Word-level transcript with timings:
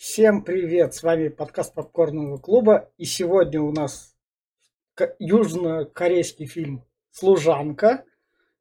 Всем 0.00 0.42
привет! 0.42 0.94
С 0.94 1.02
вами 1.02 1.28
подкаст 1.28 1.74
Попкорного 1.74 2.38
клуба. 2.38 2.90
И 2.96 3.04
сегодня 3.04 3.60
у 3.60 3.70
нас 3.70 4.16
южнокорейский 5.18 6.46
фильм 6.46 6.86
«Служанка» 7.10 8.04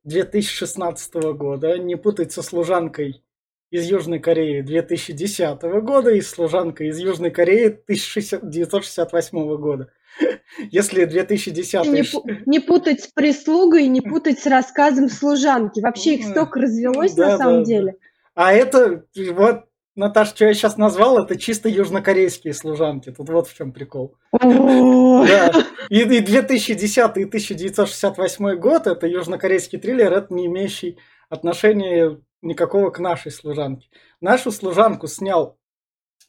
2016 0.03 1.13
года. 1.37 1.77
Не 1.77 1.95
путать 1.95 2.33
со 2.33 2.41
«Служанкой» 2.41 3.23
из 3.71 3.85
Южной 3.85 4.19
Кореи 4.19 4.59
2010 4.59 5.61
года 5.81 6.11
и 6.11 6.19
«Служанкой» 6.19 6.89
из 6.89 6.99
Южной 6.99 7.31
Кореи 7.31 7.67
1968 7.67 9.55
года. 9.55 9.93
Если 10.71 11.05
2010... 11.05 11.85
Не, 11.85 12.49
не 12.49 12.59
путать 12.59 13.03
с 13.03 13.07
прислугой, 13.07 13.87
не 13.87 14.01
путать 14.01 14.39
с 14.39 14.45
рассказом 14.45 15.07
служанки. 15.07 15.79
Вообще 15.79 16.15
их 16.15 16.25
столько 16.25 16.59
развелось 16.59 17.13
да, 17.13 17.29
на 17.29 17.37
самом 17.37 17.59
да, 17.59 17.65
деле. 17.65 17.91
Да. 17.93 17.97
А 18.33 18.53
это 18.53 19.05
вот 19.31 19.68
Наташа, 19.99 20.33
что 20.33 20.45
я 20.45 20.53
сейчас 20.53 20.77
назвал, 20.77 21.19
это 21.19 21.37
чисто 21.37 21.67
южнокорейские 21.67 22.53
служанки. 22.53 23.11
Тут 23.11 23.27
вот 23.27 23.47
в 23.49 23.53
чем 23.53 23.73
прикол. 23.73 24.15
да. 24.31 25.51
И, 25.89 25.99
и 25.99 26.19
2010 26.21 26.97
и 27.17 27.23
1968 27.25 28.55
год 28.55 28.87
это 28.87 29.07
южнокорейский 29.07 29.77
триллер, 29.77 30.13
это 30.13 30.33
не 30.33 30.45
имеющий 30.45 30.97
отношения 31.27 32.17
никакого 32.41 32.91
к 32.91 32.99
нашей 32.99 33.29
служанке. 33.29 33.89
Нашу 34.21 34.51
служанку 34.51 35.07
снял 35.07 35.57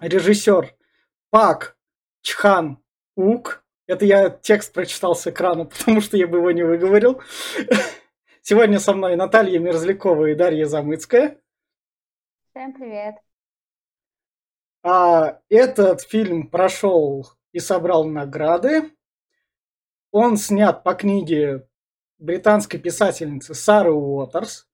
режиссер 0.00 0.75
Пак 1.30 1.77
Чхан 2.23 2.78
Ук. 3.14 3.62
Это 3.87 4.05
я 4.05 4.30
текст 4.30 4.73
прочитал 4.73 5.14
с 5.14 5.28
экрана, 5.28 5.64
потому 5.78 6.00
что 6.00 6.16
я 6.16 6.27
бы 6.27 6.39
его 6.39 6.50
не 6.50 6.64
выговорил. 6.64 7.23
Сегодня 8.42 8.80
со 8.80 8.95
мной 8.95 9.14
Наталья 9.14 9.61
Мерзлякова 9.61 10.27
и 10.27 10.34
Дарья 10.34 10.64
Замыцкая. 10.66 11.39
Всем 12.52 12.73
привет. 12.73 13.14
А 14.83 15.41
этот 15.48 16.02
фильм 16.02 16.48
прошел 16.48 17.27
и 17.52 17.59
собрал 17.59 18.05
награды. 18.05 18.91
Он 20.11 20.37
снят 20.37 20.83
по 20.83 20.95
книге 20.95 21.69
британской 22.19 22.81
писательницы 22.81 23.55
Сары 23.55 23.92
Уотерс, 23.92 24.69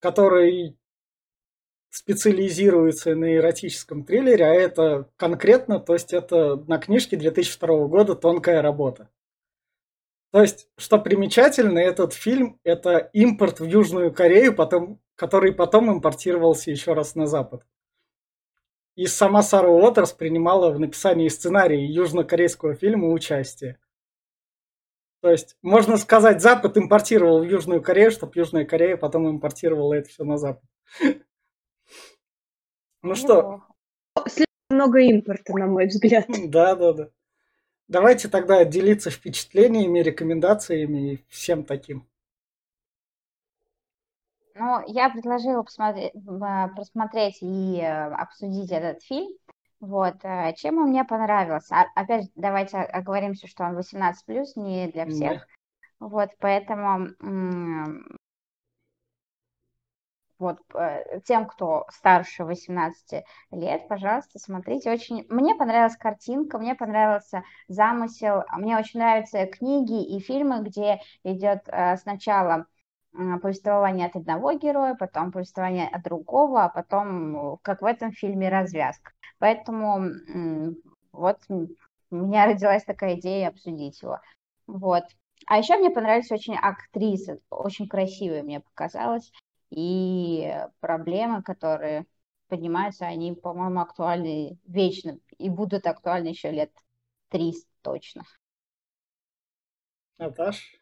которая 0.00 0.74
специализируется 1.90 3.14
на 3.14 3.34
эротическом 3.34 4.04
триллере, 4.04 4.44
а 4.44 4.54
это 4.54 5.10
конкретно, 5.16 5.80
то 5.80 5.94
есть 5.94 6.12
это 6.12 6.56
на 6.56 6.78
книжке 6.78 7.16
2002 7.16 7.86
года 7.86 8.14
«Тонкая 8.14 8.62
работа». 8.62 9.08
То 10.30 10.42
есть, 10.42 10.68
что 10.76 10.98
примечательно, 10.98 11.78
этот 11.78 12.12
фильм– 12.12 12.60
это 12.64 12.98
импорт 13.14 13.60
в 13.60 13.64
Южную 13.64 14.12
Корею, 14.12 14.54
потом, 14.54 15.00
который 15.14 15.54
потом 15.54 15.90
импортировался 15.90 16.70
еще 16.70 16.92
раз 16.92 17.14
на 17.14 17.26
Запад. 17.26 17.64
И 18.98 19.06
сама 19.06 19.42
Сара 19.42 19.68
Уотерс 19.68 20.12
принимала 20.12 20.72
в 20.72 20.80
написании 20.80 21.28
сценария 21.28 21.86
южнокорейского 21.86 22.74
фильма 22.74 23.12
участие. 23.12 23.78
То 25.20 25.30
есть, 25.30 25.56
можно 25.62 25.96
сказать, 25.98 26.42
Запад 26.42 26.76
импортировал 26.76 27.38
в 27.38 27.48
Южную 27.48 27.80
Корею, 27.80 28.10
чтобы 28.10 28.32
Южная 28.34 28.64
Корея 28.64 28.96
потом 28.96 29.30
импортировала 29.30 29.94
это 29.94 30.08
все 30.08 30.24
на 30.24 30.36
Запад. 30.36 30.64
Ну 33.02 33.14
что? 33.14 33.62
Слишком 34.26 34.46
много 34.70 34.98
импорта, 34.98 35.52
на 35.56 35.66
мой 35.66 35.86
взгляд. 35.86 36.26
Да, 36.48 36.74
да, 36.74 36.92
да. 36.92 37.10
Давайте 37.86 38.26
тогда 38.26 38.64
делиться 38.64 39.10
впечатлениями, 39.10 40.00
рекомендациями 40.00 41.12
и 41.12 41.24
всем 41.28 41.62
таким. 41.62 42.08
Ну, 44.58 44.82
я 44.88 45.08
предложила 45.08 45.62
посмотреть, 45.62 46.12
просмотреть 46.74 47.38
и 47.42 47.80
э, 47.80 48.12
обсудить 48.12 48.72
этот 48.72 49.02
фильм. 49.02 49.28
Вот, 49.78 50.16
э, 50.24 50.52
чем 50.56 50.78
он 50.78 50.88
мне 50.88 51.04
понравился. 51.04 51.76
А, 51.76 51.86
опять 51.94 52.30
давайте 52.34 52.78
оговоримся, 52.78 53.46
что 53.46 53.64
он 53.64 53.78
18+, 53.78 54.14
не 54.56 54.88
для 54.88 55.06
всех. 55.06 55.32
Да. 56.00 56.06
Вот, 56.08 56.30
поэтому 56.40 57.08
вот 60.40 60.58
э, 60.74 61.20
тем, 61.24 61.46
кто 61.46 61.86
старше 61.90 62.44
18 62.44 63.24
лет, 63.52 63.88
пожалуйста, 63.88 64.40
смотрите. 64.40 64.90
Очень 64.90 65.24
мне 65.28 65.54
понравилась 65.54 65.96
картинка, 65.96 66.58
мне 66.58 66.74
понравился 66.74 67.44
замысел, 67.68 68.42
мне 68.56 68.76
очень 68.76 68.98
нравятся 68.98 69.46
книги 69.46 70.16
и 70.16 70.20
фильмы, 70.20 70.62
где 70.62 71.00
идет 71.22 71.68
сначала 72.00 72.66
повествование 73.12 74.06
от 74.06 74.16
одного 74.16 74.52
героя, 74.52 74.94
потом 74.94 75.32
повествование 75.32 75.88
от 75.88 76.02
другого, 76.02 76.64
а 76.64 76.68
потом, 76.68 77.58
как 77.62 77.82
в 77.82 77.84
этом 77.84 78.12
фильме, 78.12 78.48
развязка. 78.48 79.12
Поэтому 79.38 80.12
вот 81.12 81.38
у 81.48 82.16
меня 82.16 82.46
родилась 82.46 82.84
такая 82.84 83.16
идея 83.16 83.48
обсудить 83.48 84.00
его. 84.02 84.20
Вот. 84.66 85.04
А 85.46 85.58
еще 85.58 85.76
мне 85.76 85.90
понравились 85.90 86.30
очень 86.30 86.56
актрисы, 86.56 87.40
очень 87.48 87.88
красивые 87.88 88.42
мне 88.42 88.60
показалось, 88.60 89.30
и 89.70 90.54
проблемы, 90.80 91.42
которые 91.42 92.06
поднимаются, 92.48 93.06
они, 93.06 93.34
по-моему, 93.34 93.80
актуальны 93.80 94.58
вечно 94.66 95.18
и 95.38 95.48
будут 95.48 95.86
актуальны 95.86 96.28
еще 96.28 96.50
лет 96.50 96.72
300 97.28 97.68
точно. 97.82 98.24
Наташ? 100.18 100.77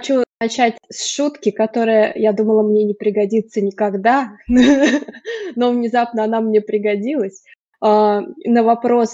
Хочу 0.00 0.24
начать 0.40 0.78
с 0.88 1.14
шутки, 1.14 1.50
которая, 1.50 2.14
я 2.16 2.32
думала, 2.32 2.62
мне 2.62 2.84
не 2.84 2.94
пригодится 2.94 3.60
никогда, 3.60 4.32
но 4.48 5.72
внезапно 5.72 6.24
она 6.24 6.40
мне 6.40 6.62
пригодилась. 6.62 7.42
А, 7.82 8.22
на 8.46 8.62
вопрос, 8.62 9.10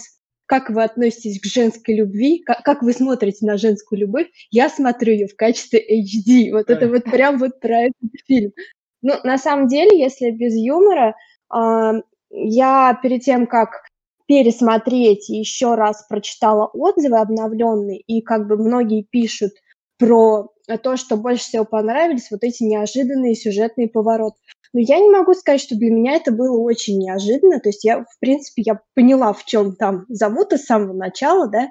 как 0.46 0.70
вы 0.70 0.84
относитесь 0.84 1.40
к 1.40 1.44
женской 1.44 1.96
любви, 1.96 2.38
как, 2.38 2.62
как 2.62 2.82
вы 2.82 2.92
смотрите 2.92 3.46
на 3.46 3.56
женскую 3.56 3.98
любовь, 4.02 4.28
я 4.52 4.68
смотрю 4.68 5.14
ее 5.14 5.26
в 5.26 5.34
качестве 5.34 5.80
HD. 5.80 6.52
Вот 6.52 6.70
это 6.70 6.88
вот 6.88 7.02
прям 7.02 7.38
вот 7.38 7.58
про 7.58 7.86
этот 7.86 8.20
фильм. 8.28 8.52
Ну, 9.02 9.14
на 9.24 9.38
самом 9.38 9.66
деле, 9.66 9.98
если 9.98 10.30
без 10.30 10.54
юмора, 10.54 11.16
а, 11.48 11.94
я 12.30 12.96
перед 13.02 13.22
тем, 13.22 13.48
как 13.48 13.82
пересмотреть 14.26 15.28
еще 15.30 15.74
раз 15.74 16.06
прочитала 16.08 16.66
отзывы 16.66 17.18
обновленные, 17.18 17.98
и 17.98 18.22
как 18.22 18.46
бы 18.46 18.56
многие 18.56 19.02
пишут 19.02 19.50
про 19.98 20.52
то, 20.82 20.96
что 20.96 21.16
больше 21.16 21.44
всего 21.44 21.64
понравились, 21.64 22.30
вот 22.30 22.42
эти 22.42 22.62
неожиданные 22.64 23.34
сюжетные 23.34 23.88
повороты. 23.88 24.36
Но 24.72 24.80
я 24.80 24.98
не 24.98 25.08
могу 25.08 25.34
сказать, 25.34 25.60
что 25.60 25.76
для 25.76 25.90
меня 25.90 26.14
это 26.14 26.32
было 26.32 26.58
очень 26.58 26.98
неожиданно. 26.98 27.60
То 27.60 27.68
есть 27.68 27.84
я, 27.84 28.00
в 28.00 28.18
принципе, 28.20 28.62
я 28.66 28.80
поняла, 28.94 29.32
в 29.32 29.44
чем 29.44 29.76
там 29.76 30.04
замута 30.08 30.58
с 30.58 30.64
самого 30.64 30.92
начала, 30.92 31.48
да. 31.48 31.68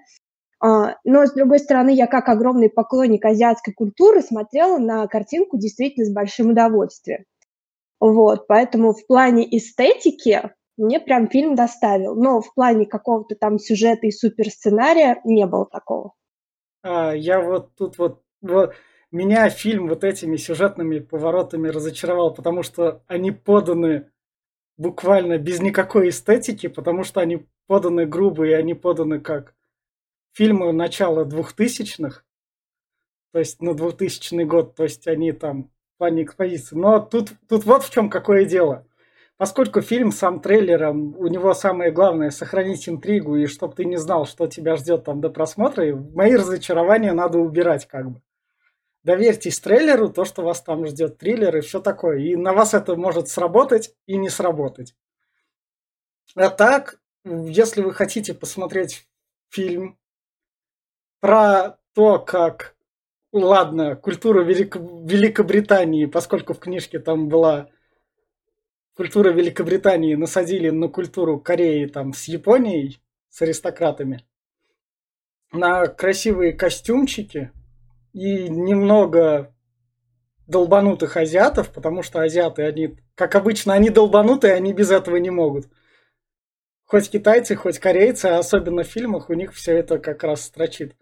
А, 0.60 0.96
но, 1.04 1.26
с 1.26 1.34
другой 1.34 1.60
стороны, 1.60 1.90
я 1.94 2.08
как 2.08 2.30
огромный 2.30 2.70
поклонник 2.70 3.26
азиатской 3.26 3.74
культуры 3.74 4.22
смотрела 4.22 4.78
на 4.78 5.06
картинку 5.08 5.58
действительно 5.58 6.06
с 6.06 6.14
большим 6.14 6.52
удовольствием. 6.52 7.26
Вот, 8.00 8.48
поэтому 8.48 8.94
в 8.94 9.06
плане 9.08 9.46
эстетики 9.56 10.52
мне 10.78 11.00
прям 11.00 11.30
фильм 11.30 11.56
доставил. 11.56 12.16
Но 12.16 12.42
в 12.42 12.54
плане 12.54 12.86
какого-то 12.86 13.36
там 13.36 13.60
сюжета 13.60 14.08
и 14.08 14.12
суперсценария 14.12 15.22
не 15.24 15.46
было 15.46 15.66
такого. 15.66 16.14
А, 16.84 17.14
я 17.14 17.42
вот 17.42 17.76
тут 17.76 17.98
вот, 17.98 18.22
меня 19.12 19.50
фильм 19.50 19.88
вот 19.88 20.04
этими 20.04 20.38
сюжетными 20.38 21.00
поворотами 21.00 21.70
разочаровал, 21.70 22.34
потому 22.34 22.64
что 22.64 23.04
они 23.08 23.32
поданы 23.32 24.10
буквально 24.78 25.38
без 25.38 25.62
никакой 25.62 26.10
эстетики, 26.10 26.68
потому 26.68 27.04
что 27.04 27.22
они 27.22 27.46
поданы 27.68 28.06
грубо, 28.06 28.46
и 28.46 28.52
они 28.52 28.74
поданы 28.74 29.20
как 29.20 29.54
фильмы 30.34 30.74
начала 30.74 31.24
двухтысячных, 31.24 32.26
то 33.32 33.40
есть 33.40 33.62
на 33.62 33.72
ну, 33.72 33.78
2000 33.78 34.44
год, 34.44 34.76
то 34.76 34.84
есть 34.84 35.08
они 35.08 35.32
там 35.32 35.72
в 35.96 35.98
плане 35.98 36.24
экспозиции. 36.24 36.76
Но 36.76 37.00
тут, 37.00 37.32
тут 37.48 37.66
вот 37.66 37.84
в 37.84 37.92
чем 37.92 38.10
какое 38.10 38.46
дело. 38.46 38.86
Поскольку 39.38 39.82
фильм 39.82 40.14
сам 40.14 40.40
трейлером, 40.40 41.16
у 41.18 41.28
него 41.28 41.54
самое 41.54 41.92
главное 41.92 42.30
сохранить 42.30 42.88
интригу, 42.88 43.36
и 43.36 43.48
чтобы 43.48 43.76
ты 43.76 43.84
не 43.84 43.98
знал, 43.98 44.26
что 44.26 44.48
тебя 44.48 44.78
ждет 44.78 45.04
там 45.04 45.20
до 45.20 45.30
просмотра, 45.30 45.96
мои 45.96 46.36
разочарования 46.36 47.12
надо 47.12 47.40
убирать 47.40 47.86
как 47.86 48.12
бы 48.12 48.22
доверьтесь 49.06 49.60
трейлеру, 49.60 50.10
то, 50.10 50.26
что 50.26 50.42
вас 50.42 50.62
там 50.62 50.86
ждет, 50.88 51.20
триллер 51.20 51.56
и 51.56 51.62
все 51.62 51.80
такое. 51.80 52.18
И 52.18 52.36
на 52.36 52.54
вас 52.54 52.74
это 52.74 52.96
может 52.96 53.30
сработать 53.30 53.96
и 54.08 54.18
не 54.18 54.30
сработать. 54.30 54.96
А 56.36 56.50
так, 56.50 57.00
если 57.24 57.82
вы 57.82 57.94
хотите 57.94 58.34
посмотреть 58.34 59.08
фильм 59.50 59.98
про 61.20 61.78
то, 61.94 62.18
как, 62.18 62.76
ладно, 63.32 63.96
культура 63.96 64.44
Велик... 64.44 64.76
Великобритании, 64.76 66.08
поскольку 66.08 66.56
в 66.56 66.60
книжке 66.60 66.98
там 66.98 67.30
была 67.30 67.70
культура 68.96 69.30
Великобритании, 69.30 70.16
насадили 70.16 70.72
на 70.72 70.88
культуру 70.88 71.40
Кореи 71.40 71.86
там 71.86 72.12
с 72.12 72.24
Японией, 72.24 73.00
с 73.30 73.40
аристократами, 73.44 74.26
на 75.52 75.86
красивые 75.86 76.54
костюмчики– 76.54 77.52
и 78.16 78.48
немного 78.48 79.54
долбанутых 80.48 81.18
азиатов, 81.18 81.74
потому 81.74 82.02
что 82.02 82.22
азиаты, 82.22 82.64
они 82.64 82.98
как 83.14 83.36
обычно, 83.36 83.74
они 83.74 83.90
долбанутые, 83.90 84.54
они 84.54 84.72
без 84.72 84.90
этого 84.90 85.18
не 85.18 85.32
могут. 85.32 85.68
Хоть 86.86 87.10
китайцы, 87.10 87.58
хоть 87.58 87.78
корейцы, 87.80 88.28
а 88.28 88.40
особенно 88.40 88.84
в 88.84 88.88
фильмах, 88.88 89.30
у 89.30 89.34
них 89.34 89.54
все 89.54 89.74
это 89.78 90.00
как 90.00 90.24
раз 90.24 90.44
строчит, 90.44 90.96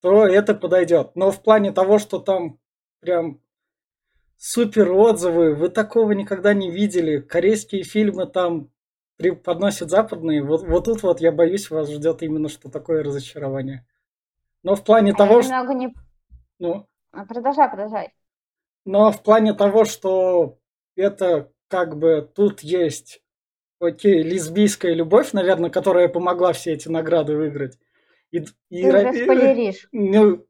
то 0.00 0.24
это 0.24 0.54
подойдет. 0.54 1.16
Но 1.16 1.32
в 1.32 1.42
плане 1.42 1.72
того, 1.72 1.98
что 1.98 2.20
там 2.20 2.60
прям 3.00 3.40
супер 4.36 4.92
отзывы, 4.92 5.56
вы 5.56 5.70
такого 5.70 6.12
никогда 6.12 6.54
не 6.54 6.70
видели. 6.70 7.18
Корейские 7.18 7.82
фильмы 7.82 8.26
там 8.26 8.70
преподносят 9.16 9.90
западные. 9.90 10.44
Вот, 10.44 10.62
вот 10.62 10.84
тут 10.84 11.02
вот 11.02 11.20
я 11.20 11.32
боюсь, 11.32 11.68
вас 11.68 11.90
ждет 11.90 12.22
именно 12.22 12.48
что 12.48 12.70
такое 12.70 13.02
разочарование. 13.02 13.84
Но 14.62 14.76
в 14.76 14.84
плане 14.84 15.12
А 15.12 15.16
того, 15.16 15.42
что... 15.42 15.50
не... 15.72 15.92
Ну, 16.60 16.86
А, 17.12 17.24
Продолжай, 17.24 17.68
продолжай. 17.68 18.14
но 18.84 19.10
в 19.10 19.22
плане 19.22 19.52
того, 19.54 19.84
что 19.84 20.58
это 20.94 21.50
как 21.68 21.98
бы 21.98 22.28
тут 22.34 22.60
есть, 22.60 23.22
окей, 23.80 24.22
лесбийская 24.22 24.94
любовь, 24.94 25.32
наверное, 25.32 25.70
которая 25.70 26.08
помогла 26.08 26.52
все 26.52 26.72
эти 26.74 26.88
награды 26.88 27.36
выиграть. 27.36 27.78
И, 28.30 28.38
и 28.68 28.82
Ты 28.82 28.88
ра- 28.88 29.08
уже 29.10 29.24
спойлеришь. 29.24 29.88
ну, 29.92 30.46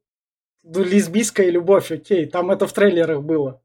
ну, 0.62 0.84
лесбийская 0.84 1.48
любовь, 1.48 1.90
окей, 1.90 2.26
там 2.26 2.50
это 2.50 2.66
в 2.66 2.72
трейлерах 2.72 3.22
было. 3.22 3.62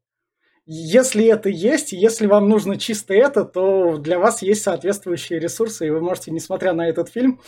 Если 0.64 1.26
это 1.26 1.48
есть, 1.48 1.92
если 1.92 2.26
вам 2.26 2.48
нужно 2.48 2.76
чисто 2.78 3.14
это, 3.14 3.44
то 3.44 3.98
для 3.98 4.18
вас 4.18 4.42
есть 4.42 4.62
соответствующие 4.62 5.38
ресурсы, 5.38 5.86
и 5.86 5.90
вы 5.90 6.00
можете, 6.00 6.30
несмотря 6.32 6.72
на 6.72 6.88
этот 6.88 7.08
фильм, 7.08 7.40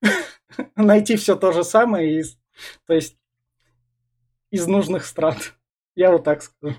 найти 0.76 1.16
все 1.16 1.36
то 1.36 1.52
же 1.52 1.64
самое, 1.64 2.18
из, 2.18 2.36
то 2.86 2.94
есть 2.94 3.16
из 4.54 4.66
нужных 4.66 5.04
стран. 5.04 5.34
Я 5.94 6.10
вот 6.10 6.24
так 6.24 6.42
скажу. 6.42 6.76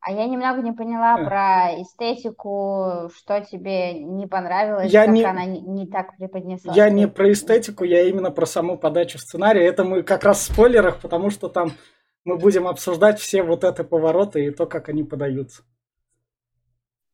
А 0.00 0.10
я 0.10 0.26
немного 0.26 0.62
не 0.62 0.72
поняла 0.72 1.14
А. 1.14 1.24
про 1.24 1.80
эстетику, 1.82 3.08
что 3.14 3.40
тебе 3.40 3.92
не 3.94 4.26
понравилось, 4.26 4.90
Я 4.92 5.04
как 5.04 5.14
не- 5.14 5.22
она 5.24 5.44
не, 5.44 5.60
не 5.60 5.86
так 5.86 6.16
преподнесла. 6.16 6.74
Я 6.74 6.90
не 6.90 7.06
про 7.06 7.30
эстетику, 7.30 7.84
я 7.84 8.02
именно 8.08 8.32
про 8.32 8.44
саму 8.46 8.76
подачу 8.78 9.18
сценария. 9.18 9.64
Это 9.64 9.84
мы 9.84 10.02
как 10.02 10.24
раз 10.24 10.38
в 10.40 10.52
спойлерах, 10.52 11.00
потому 11.00 11.30
что 11.30 11.48
там 11.48 11.70
мы 12.24 12.36
будем 12.36 12.66
обсуждать 12.66 13.20
все 13.20 13.42
вот 13.44 13.62
это 13.62 13.84
повороты 13.84 14.44
и 14.44 14.50
то, 14.50 14.66
как 14.66 14.88
они 14.88 15.04
подаются. 15.04 15.62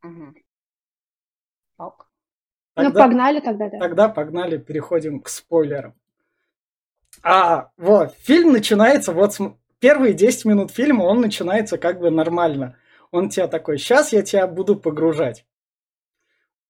Мгм. 0.03 0.35
Ок. 1.77 2.09
Ну, 2.77 2.85
Тогда- 2.85 3.05
погнали 3.05 3.41
тогда, 3.41 3.69
да. 3.69 3.79
Тогда 3.79 4.09
погнали, 4.09 4.57
переходим 4.57 5.21
к 5.21 5.29
спойлерам. 5.29 5.95
А, 7.23 7.71
вот, 7.77 8.15
фильм 8.19 8.53
начинается, 8.53 9.13
вот 9.13 9.37
первые 9.79 10.15
10 10.15 10.45
минут 10.45 10.71
фильма, 10.71 11.03
он 11.05 11.21
начинается 11.21 11.79
как 11.79 12.01
бы 12.01 12.11
нормально. 12.11 12.77
Он 13.11 13.29
тебя 13.29 13.49
такой, 13.49 13.79
сейчас 13.79 14.13
я 14.13 14.23
тебя 14.23 14.47
буду 14.47 14.77
погружать. 14.77 15.47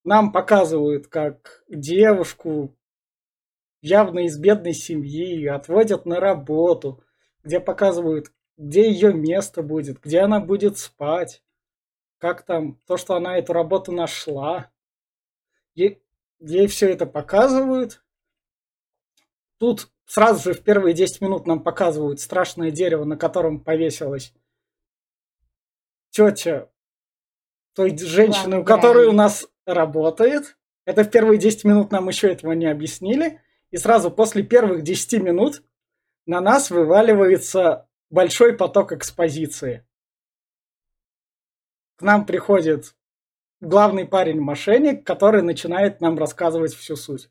Нам 0.04 0.32
показывают, 0.32 1.08
как 1.08 1.64
девушку 1.68 2.74
явно 3.80 4.20
из 4.20 4.38
бедной 4.38 4.74
семьи 4.74 5.46
отводят 5.46 6.06
на 6.06 6.20
работу, 6.20 7.02
где 7.42 7.60
показывают, 7.60 8.32
где 8.56 8.90
ее 8.90 9.12
место 9.12 9.62
будет, 9.62 10.00
где 10.00 10.20
она 10.20 10.40
будет 10.40 10.78
спать, 10.78 11.42
как 12.18 12.42
там, 12.42 12.80
то, 12.86 12.96
что 12.96 13.14
она 13.14 13.38
эту 13.38 13.52
работу 13.52 13.92
нашла. 13.92 14.70
Ей, 15.74 16.02
ей 16.40 16.66
все 16.66 16.90
это 16.90 17.06
показывают. 17.06 18.02
Тут 19.58 19.90
сразу 20.08 20.42
же 20.42 20.54
в 20.54 20.64
первые 20.64 20.94
10 20.94 21.20
минут 21.20 21.46
нам 21.46 21.62
показывают 21.62 22.20
страшное 22.20 22.72
дерево, 22.72 23.04
на 23.04 23.16
котором 23.16 23.60
повесилась 23.60 24.34
тетя 26.10 26.68
той 27.74 27.96
женщины, 27.96 28.60
у 28.60 28.64
которой 28.64 29.06
у 29.06 29.12
нас 29.12 29.46
работает. 29.66 30.56
Это 30.84 31.04
в 31.04 31.10
первые 31.10 31.38
10 31.38 31.64
минут 31.64 31.92
нам 31.92 32.08
еще 32.08 32.32
этого 32.32 32.52
не 32.52 32.66
объяснили. 32.66 33.40
И 33.70 33.76
сразу 33.76 34.10
после 34.10 34.42
первых 34.42 34.82
10 34.82 35.22
минут 35.22 35.62
на 36.26 36.40
нас 36.40 36.70
вываливается 36.70 37.86
большой 38.10 38.54
поток 38.54 38.92
экспозиции. 38.92 39.86
К 41.96 42.02
нам 42.02 42.24
приходит 42.24 42.96
главный 43.60 44.06
парень-мошенник, 44.06 45.06
который 45.06 45.42
начинает 45.42 46.00
нам 46.00 46.16
рассказывать 46.18 46.74
всю 46.74 46.96
суть. 46.96 47.28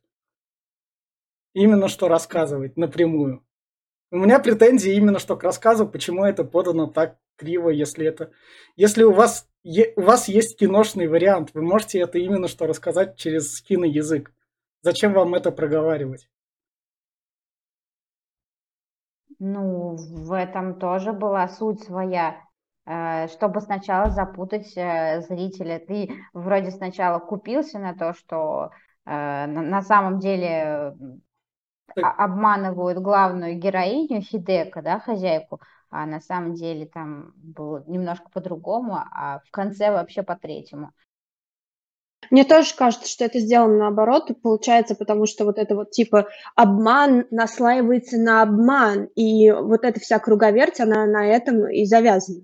Именно 1.59 1.87
что 1.87 2.07
рассказывать 2.07 2.77
напрямую. 2.77 3.43
У 4.11 4.17
меня 4.17 4.37
претензии 4.39 4.93
именно 4.93 5.17
что 5.17 5.35
к 5.35 5.43
рассказу, 5.43 5.87
почему 5.87 6.23
это 6.23 6.43
подано 6.43 6.85
так 6.85 7.17
криво, 7.35 7.69
если 7.69 8.05
это... 8.05 8.29
Если 8.75 9.01
у 9.01 9.11
вас, 9.11 9.49
е- 9.63 9.91
у 9.95 10.01
вас 10.01 10.27
есть 10.27 10.59
киношный 10.59 11.07
вариант, 11.07 11.55
вы 11.55 11.63
можете 11.63 11.99
это 11.99 12.19
именно 12.19 12.47
что 12.47 12.67
рассказать 12.67 13.15
через 13.15 13.59
киноязык. 13.63 14.31
Зачем 14.83 15.13
вам 15.13 15.33
это 15.33 15.51
проговаривать? 15.51 16.29
Ну, 19.39 19.95
в 19.95 20.33
этом 20.33 20.77
тоже 20.77 21.11
была 21.11 21.47
суть 21.47 21.81
своя, 21.81 22.39
э, 22.85 23.29
чтобы 23.29 23.61
сначала 23.61 24.11
запутать 24.11 24.77
э, 24.77 25.21
зрителя. 25.21 25.79
Ты 25.79 26.11
вроде 26.33 26.69
сначала 26.69 27.17
купился 27.17 27.79
на 27.79 27.95
то, 27.95 28.13
что 28.13 28.69
э, 29.07 29.47
на, 29.47 29.81
самом 29.81 30.19
деле 30.19 30.93
обманывают 31.95 32.99
главную 32.99 33.57
героиню 33.57 34.21
Хидека, 34.21 34.81
да, 34.81 34.99
хозяйку, 34.99 35.61
а 35.89 36.05
на 36.05 36.19
самом 36.19 36.53
деле 36.53 36.85
там 36.85 37.33
было 37.35 37.83
немножко 37.87 38.29
по-другому, 38.33 38.95
а 38.95 39.39
в 39.45 39.51
конце 39.51 39.91
вообще 39.91 40.23
по-третьему. 40.23 40.91
Мне 42.29 42.43
тоже 42.43 42.75
кажется, 42.75 43.07
что 43.07 43.25
это 43.25 43.39
сделано 43.39 43.77
наоборот, 43.77 44.29
получается, 44.41 44.95
потому 44.95 45.25
что 45.27 45.45
вот 45.45 45.57
это 45.57 45.75
вот 45.75 45.91
типа 45.91 46.27
обман 46.55 47.25
наслаивается 47.31 48.17
на 48.17 48.41
обман, 48.41 49.05
и 49.15 49.51
вот 49.51 49.83
эта 49.83 49.99
вся 49.99 50.19
круговерть, 50.19 50.79
она 50.79 51.05
на 51.05 51.25
этом 51.25 51.69
и 51.69 51.85
завязана. 51.85 52.43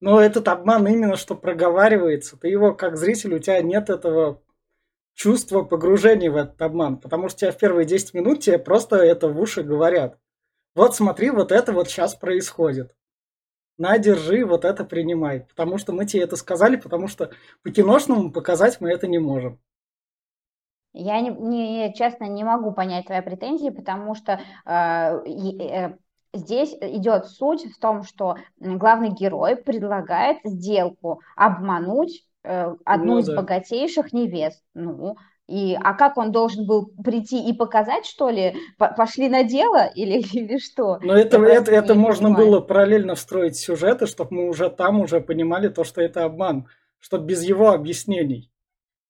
Но 0.00 0.20
этот 0.20 0.48
обман 0.48 0.86
именно 0.86 1.16
что 1.16 1.34
проговаривается. 1.34 2.36
Ты 2.38 2.48
его, 2.48 2.74
как 2.74 2.96
зритель, 2.96 3.34
у 3.34 3.38
тебя 3.38 3.60
нет 3.60 3.90
этого 3.90 4.40
чувства 5.14 5.62
погружения 5.62 6.30
в 6.30 6.36
этот 6.36 6.60
обман. 6.62 6.98
Потому 6.98 7.28
что 7.28 7.40
тебя 7.40 7.52
в 7.52 7.58
первые 7.58 7.86
10 7.86 8.14
минут 8.14 8.40
тебе 8.40 8.58
просто 8.58 8.96
это 8.96 9.28
в 9.28 9.40
уши 9.40 9.62
говорят. 9.62 10.18
Вот 10.74 10.94
смотри, 10.94 11.30
вот 11.30 11.52
это 11.52 11.72
вот 11.72 11.88
сейчас 11.88 12.14
происходит. 12.14 12.94
На, 13.78 13.98
держи, 13.98 14.44
вот 14.44 14.64
это 14.64 14.84
принимай. 14.84 15.40
Потому 15.40 15.78
что 15.78 15.92
мы 15.92 16.04
тебе 16.06 16.22
это 16.22 16.36
сказали, 16.36 16.76
потому 16.76 17.08
что 17.08 17.30
по-киношному 17.62 18.30
показать 18.30 18.80
мы 18.80 18.90
это 18.90 19.06
не 19.08 19.18
можем. 19.18 19.58
Я 20.92 21.20
не, 21.20 21.30
не- 21.30 21.94
честно 21.94 22.24
не 22.24 22.44
могу 22.44 22.72
понять 22.72 23.06
твои 23.06 23.20
претензии, 23.20 23.70
потому 23.70 24.14
что 24.14 24.40
э, 24.66 24.70
э, 24.70 25.96
здесь 26.32 26.76
идет 26.80 27.26
суть 27.26 27.64
в 27.72 27.78
том, 27.78 28.02
что 28.02 28.36
главный 28.58 29.10
герой 29.10 29.56
предлагает 29.56 30.38
сделку 30.44 31.20
обмануть 31.36 32.26
одну 32.42 33.14
Ну 33.14 33.18
из 33.18 33.26
да. 33.26 33.36
богатейших 33.36 34.12
невест. 34.12 34.62
Ну, 34.74 35.16
и, 35.46 35.74
а 35.74 35.94
как 35.94 36.16
он 36.16 36.30
должен 36.32 36.66
был 36.66 36.92
прийти 37.02 37.48
и 37.48 37.52
показать, 37.52 38.06
что 38.06 38.30
ли? 38.30 38.56
Пошли 38.78 39.28
на 39.28 39.42
дело 39.44 39.86
или, 39.94 40.20
или 40.32 40.58
что? 40.58 40.98
Но 41.02 41.14
это, 41.14 41.38
Я 41.38 41.42
просто 41.44 41.72
это, 41.72 41.72
это 41.72 41.94
не 41.94 41.98
можно 42.00 42.28
понимаю. 42.28 42.46
было 42.46 42.60
параллельно 42.60 43.14
встроить 43.14 43.56
сюжеты, 43.56 44.06
чтобы 44.06 44.34
мы 44.34 44.48
уже 44.48 44.70
там 44.70 45.00
уже 45.00 45.20
понимали 45.20 45.68
то, 45.68 45.84
что 45.84 46.00
это 46.02 46.24
обман. 46.24 46.68
Чтобы 46.98 47.26
без 47.26 47.42
его 47.42 47.70
объяснений. 47.72 48.52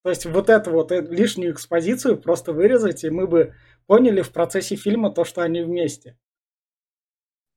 То 0.02 0.10
есть 0.10 0.24
вот 0.26 0.48
эту 0.48 0.70
вот 0.70 0.92
э, 0.92 1.00
лишнюю 1.02 1.52
экспозицию 1.52 2.18
просто 2.20 2.52
вырезать, 2.52 3.04
и 3.04 3.10
мы 3.10 3.26
бы 3.26 3.54
поняли 3.86 4.22
в 4.22 4.32
процессе 4.32 4.76
фильма 4.76 5.10
то, 5.10 5.24
что 5.24 5.42
они 5.42 5.62
вместе. 5.62 6.16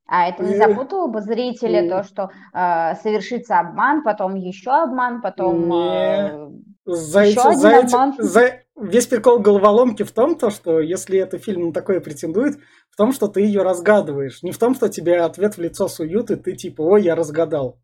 А 0.05 0.27
это 0.27 0.43
не 0.43 0.55
запутало 0.57 1.07
бы 1.07 1.22
зрителя, 1.22 1.89
то, 1.89 2.03
что 2.03 2.29
э, 2.53 2.95
совершится 3.01 3.60
обман, 3.60 4.03
потом 4.03 4.36
еще 4.36 4.72
обман, 4.72 5.22
потом... 5.22 5.72
Э, 5.74 6.50
За 6.86 7.22
Еще 7.24 7.39
эти- 7.39 7.48
один 7.48 7.60
за 7.60 7.69
эти- 7.69 7.86
обман. 7.95 8.13
за- 8.19 8.60
Весь 8.75 9.05
прикол 9.07 9.39
головоломки 9.39 10.03
в 10.03 10.12
том, 10.12 10.36
то, 10.36 10.50
что 10.50 10.79
если 10.81 11.17
этот 11.19 11.43
фильм 11.43 11.67
на 11.67 11.74
такое 11.74 12.01
претендует, 12.01 12.57
в 12.89 12.98
том, 12.98 13.13
что 13.13 13.27
ты 13.27 13.41
ее 13.41 13.62
разгадываешь. 13.62 14.41
Не 14.43 14.51
в 14.51 14.57
том, 14.57 14.74
что 14.75 14.89
тебе 14.89 15.22
ответ 15.22 15.55
в 15.55 15.62
лицо 15.62 15.88
суют, 15.88 16.31
и 16.31 16.36
ты 16.36 16.53
типа, 16.55 16.81
ой, 16.81 17.03
я 17.03 17.15
разгадал. 17.15 17.77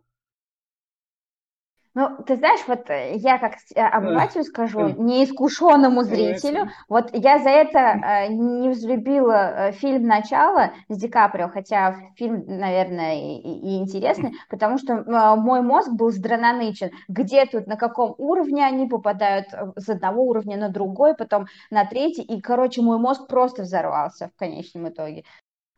Ну, 1.96 2.10
ты 2.26 2.36
знаешь, 2.36 2.62
вот 2.68 2.90
э, 2.90 3.16
я 3.16 3.40
как 3.40 3.54
э, 3.76 3.82
обывателю 3.82 4.44
скажу, 4.44 4.90
неискушенному 4.90 6.04
зрителю, 6.04 6.68
вот 6.88 7.10
я 7.14 7.40
за 7.40 7.50
это 7.50 7.80
э, 7.80 8.28
не 8.28 8.70
взлюбила 8.70 9.72
фильм 9.74 10.04
«Начало» 10.06 10.72
с 10.88 10.98
Ди 10.98 11.08
Каприо, 11.08 11.50
хотя 11.50 11.96
фильм, 12.16 12.44
наверное, 12.48 13.16
и, 13.16 13.40
и- 13.40 13.78
интересный, 13.80 14.34
потому 14.50 14.78
что 14.78 14.94
э, 14.94 15.36
мой 15.36 15.62
мозг 15.62 15.92
был 15.92 16.12
здрананычен. 16.12 16.92
Где 17.08 17.46
тут, 17.48 17.66
на 17.68 17.76
каком 17.76 18.14
уровне 18.20 18.66
они 18.66 18.88
попадают 18.88 19.48
с 19.76 19.90
одного 19.90 20.24
уровня 20.24 20.58
на 20.58 20.70
другой, 20.70 21.16
потом 21.16 21.48
на 21.72 21.86
третий, 21.86 22.22
и, 22.22 22.40
короче, 22.40 22.82
мой 22.82 23.00
мозг 23.00 23.28
просто 23.28 23.64
взорвался 23.64 24.30
в 24.36 24.40
конечном 24.40 24.90
итоге. 24.90 25.24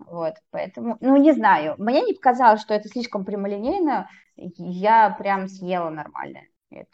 Вот, 0.08 0.36
поэтому, 0.52 0.98
ну, 1.00 1.18
не 1.18 1.34
знаю, 1.34 1.76
мне 1.78 2.02
не 2.02 2.14
показалось, 2.14 2.62
что 2.62 2.74
это 2.74 2.90
слишком 2.90 3.26
прямолинейно, 3.26 4.10
я 4.36 5.10
прям 5.12 5.48
съела 5.48 5.90
нормально. 5.90 6.42
Это. 6.70 6.90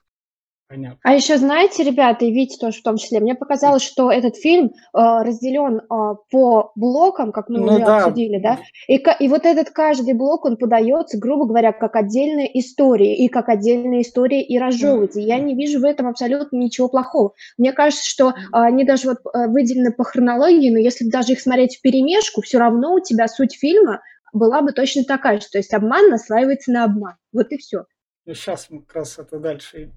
Понятно. 0.69 0.99
А 1.01 1.13
еще 1.13 1.37
знаете, 1.37 1.83
ребята, 1.83 2.25
и 2.25 2.31
Витя 2.31 2.57
тоже 2.59 2.79
в 2.79 2.83
том 2.83 2.97
числе, 2.97 3.21
мне 3.21 3.35
показалось, 3.35 3.83
что 3.83 4.11
этот 4.11 4.35
фильм 4.35 4.65
э, 4.67 4.71
разделен 4.93 5.79
э, 5.79 6.15
по 6.29 6.71
блокам, 6.75 7.31
как 7.31 7.47
мы 7.47 7.59
ну, 7.59 7.67
уже 7.67 7.79
да. 7.79 7.97
обсудили, 7.99 8.37
да, 8.37 8.59
и, 8.89 8.95
и 8.95 9.29
вот 9.29 9.45
этот 9.45 9.69
каждый 9.69 10.13
блок, 10.13 10.43
он 10.43 10.57
подается, 10.57 11.17
грубо 11.17 11.45
говоря, 11.45 11.71
как 11.71 11.95
отдельная 11.95 12.49
история, 12.53 13.15
и 13.15 13.29
как 13.29 13.47
отдельная 13.47 14.01
история 14.01 14.41
и 14.41 14.59
разжевывается. 14.59 15.21
Я 15.21 15.39
не 15.39 15.55
вижу 15.55 15.79
в 15.79 15.85
этом 15.85 16.07
абсолютно 16.07 16.57
ничего 16.57 16.89
плохого. 16.89 17.33
Мне 17.57 17.71
кажется, 17.71 18.05
что 18.05 18.31
э, 18.31 18.33
они 18.51 18.83
даже 18.83 19.07
вот 19.07 19.19
э, 19.33 19.47
выделены 19.47 19.93
по 19.93 20.03
хронологии, 20.03 20.69
но 20.69 20.79
если 20.79 21.09
даже 21.09 21.31
их 21.31 21.39
смотреть 21.39 21.77
в 21.77 21.81
перемешку, 21.81 22.41
все 22.41 22.57
равно 22.57 22.95
у 22.95 22.99
тебя 22.99 23.29
суть 23.29 23.57
фильма 23.57 24.01
была 24.33 24.61
бы 24.61 24.73
точно 24.73 25.05
такая 25.05 25.39
же, 25.39 25.47
то 25.49 25.59
есть 25.59 25.73
обман 25.73 26.09
наслаивается 26.09 26.73
на 26.73 26.83
обман. 26.83 27.15
Вот 27.31 27.53
и 27.53 27.57
все. 27.57 27.85
Ну, 28.25 28.33
сейчас 28.33 28.69
мы 28.69 28.81
как 28.81 28.95
раз 28.97 29.17
это 29.17 29.39
дальше 29.39 29.93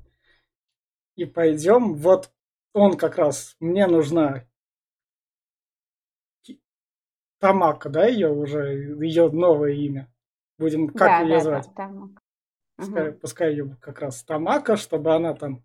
и 1.21 1.27
пойдем. 1.27 1.95
Вот 1.95 2.31
он 2.73 2.97
как 2.97 3.17
раз, 3.17 3.57
мне 3.61 3.87
нужна 3.87 4.47
Тамака, 7.39 7.89
да, 7.89 8.07
ее 8.07 8.31
уже, 8.31 8.97
ее 9.03 9.31
новое 9.31 9.73
имя. 9.73 10.13
Будем, 10.59 10.89
как 10.89 11.09
да, 11.09 11.21
ее 11.21 11.35
да, 11.37 11.41
звать? 11.41 11.71
Да, 11.77 11.91
Пускай, 12.77 13.09
угу. 13.11 13.19
пускай 13.19 13.51
ее 13.51 13.77
как 13.81 14.01
раз 14.01 14.25
Тамака, 14.25 14.77
чтобы 14.77 15.15
она 15.15 15.35
там 15.35 15.63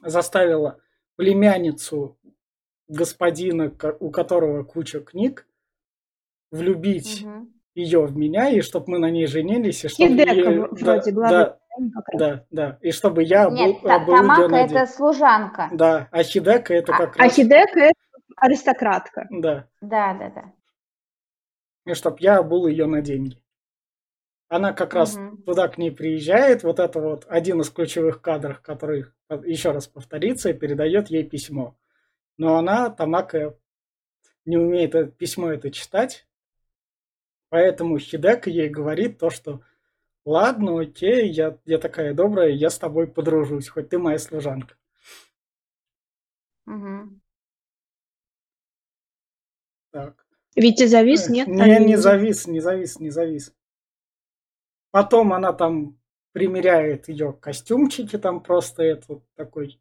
заставила 0.00 0.78
племянницу 1.16 2.18
господина, 2.88 3.74
у 4.00 4.10
которого 4.10 4.62
куча 4.62 5.00
книг, 5.00 5.48
влюбить 6.50 7.24
угу. 7.24 7.50
ее 7.74 8.04
в 8.04 8.14
меня, 8.14 8.50
и 8.50 8.60
чтобы 8.60 8.90
мы 8.90 8.98
на 8.98 9.10
ней 9.10 9.26
женились, 9.26 9.84
и 9.84 9.88
чтобы... 9.88 10.10
Хидека, 10.10 10.32
ей... 10.32 10.58
вроде, 10.58 11.12
да, 11.12 11.30
да, 11.30 11.60
да, 12.14 12.44
да. 12.50 12.78
И 12.80 12.90
чтобы 12.90 13.22
я 13.22 13.48
Нет, 13.50 13.80
был, 13.82 13.88
та, 13.88 13.98
был 13.98 14.16
Тамака 14.16 14.56
это 14.56 14.86
служанка. 14.86 15.68
Да, 15.72 16.08
а 16.10 16.22
Хидека 16.22 16.74
это 16.74 16.94
а, 16.94 16.98
как 16.98 17.16
а, 17.16 17.22
раз... 17.22 17.32
А 17.32 17.34
Хидека 17.34 17.80
это 17.80 18.00
аристократка. 18.36 19.26
Да. 19.30 19.68
Да, 19.80 20.14
да, 20.14 20.30
да. 20.30 20.52
И 21.84 21.94
чтобы 21.94 22.16
я 22.20 22.42
был 22.42 22.66
ее 22.66 22.86
на 22.86 23.00
деньги. 23.00 23.42
Она 24.48 24.72
как 24.72 24.90
угу. 24.90 24.98
раз 24.98 25.18
туда 25.44 25.68
к 25.68 25.78
ней 25.78 25.90
приезжает, 25.90 26.62
вот 26.62 26.78
это 26.78 27.00
вот 27.00 27.26
один 27.28 27.60
из 27.60 27.70
ключевых 27.70 28.20
кадров, 28.20 28.60
который 28.60 29.06
еще 29.44 29.72
раз 29.72 29.88
повторится, 29.88 30.50
и 30.50 30.54
передает 30.54 31.08
ей 31.08 31.24
письмо. 31.24 31.76
Но 32.38 32.56
она, 32.56 32.90
Тамака, 32.90 33.56
не 34.44 34.56
умеет 34.56 34.94
это, 34.94 35.10
письмо 35.10 35.50
это 35.50 35.70
читать, 35.70 36.26
поэтому 37.48 37.98
Хидека 37.98 38.48
ей 38.50 38.68
говорит 38.68 39.18
то, 39.18 39.30
что 39.30 39.62
Ладно, 40.26 40.80
окей, 40.80 41.30
я, 41.30 41.56
я 41.66 41.78
такая 41.78 42.12
добрая, 42.12 42.50
я 42.50 42.68
с 42.68 42.78
тобой 42.78 43.06
подружусь, 43.06 43.68
хоть 43.68 43.90
ты 43.90 43.98
моя 43.98 44.18
служанка. 44.18 44.74
Угу. 46.66 47.20
Так. 49.92 50.26
Витя 50.56 50.86
завис, 50.86 51.28
э, 51.28 51.32
нет? 51.32 51.46
Не, 51.46 51.78
не 51.78 51.94
завис, 51.96 52.48
не 52.48 52.58
завис, 52.58 52.98
не 52.98 53.10
завис. 53.10 53.54
Потом 54.90 55.32
она 55.32 55.52
там 55.52 55.96
примеряет 56.32 57.08
ее 57.08 57.32
костюмчики, 57.32 58.18
там 58.18 58.42
просто 58.42 58.82
это 58.82 59.20
такой. 59.36 59.80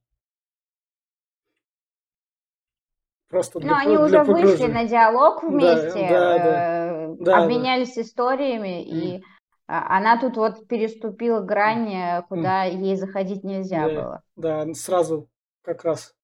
Просто 3.30 3.60
для, 3.60 3.72
Ну, 3.72 3.78
они 3.78 3.98
для 3.98 4.22
уже 4.22 4.32
вышли 4.32 4.72
на 4.72 4.86
диалог 4.86 5.42
вместе, 5.42 6.08
да, 6.08 6.38
да, 6.38 7.04
э, 7.08 7.16
да, 7.20 7.44
обменялись 7.44 7.98
историями, 7.98 8.84
и 8.84 9.18
а, 9.18 9.35
она 9.68 10.20
тут 10.20 10.38
вот 10.38 10.68
переступила 10.68 11.42
грань, 11.42 11.94
э, 11.94 12.24
куда 12.30 12.64
ей 12.64 12.96
заходить 12.96 13.44
нельзя 13.44 13.88
да, 13.88 13.94
было. 13.94 14.24
Да, 14.36 14.74
сразу 14.74 15.30
как 15.64 15.84
раз 15.84 16.16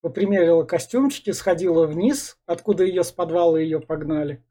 попримерила 0.00 0.64
костюмчики, 0.64 1.30
сходила 1.30 1.86
вниз, 1.86 2.38
откуда 2.46 2.84
ее 2.84 3.04
с 3.04 3.12
подвала 3.12 3.58
ее 3.58 3.80
погнали. 3.80 4.42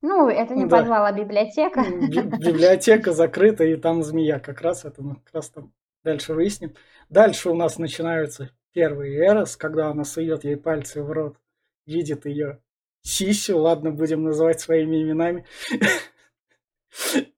Ну, 0.00 0.28
это 0.28 0.54
не 0.54 0.66
да. 0.66 0.78
подвал, 0.78 1.06
а 1.06 1.12
библиотека. 1.12 1.82
Библиотека 1.90 3.12
закрыта, 3.12 3.64
и 3.64 3.76
там 3.76 4.02
змея 4.02 4.38
как 4.38 4.60
раз, 4.60 4.84
это 4.84 5.02
мы 5.02 5.16
как 5.16 5.32
раз 5.32 5.48
там 5.48 5.72
дальше 6.02 6.34
выясним. 6.34 6.74
Дальше 7.08 7.48
у 7.48 7.54
нас 7.54 7.78
начинаются 7.78 8.50
первые 8.72 9.18
эрос, 9.18 9.56
когда 9.56 9.88
она 9.88 10.04
сует 10.04 10.44
ей 10.44 10.56
пальцы 10.56 11.02
в 11.02 11.10
рот, 11.10 11.38
видит 11.86 12.26
ее 12.26 12.60
сисю, 13.00 13.58
ладно, 13.58 13.92
будем 13.92 14.24
называть 14.24 14.60
своими 14.60 15.02
именами. 15.02 15.46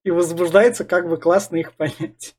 и 0.04 0.10
возбуждается, 0.10 0.84
как 0.84 1.08
бы 1.08 1.16
классно 1.16 1.56
их 1.56 1.74
понять. 1.74 2.34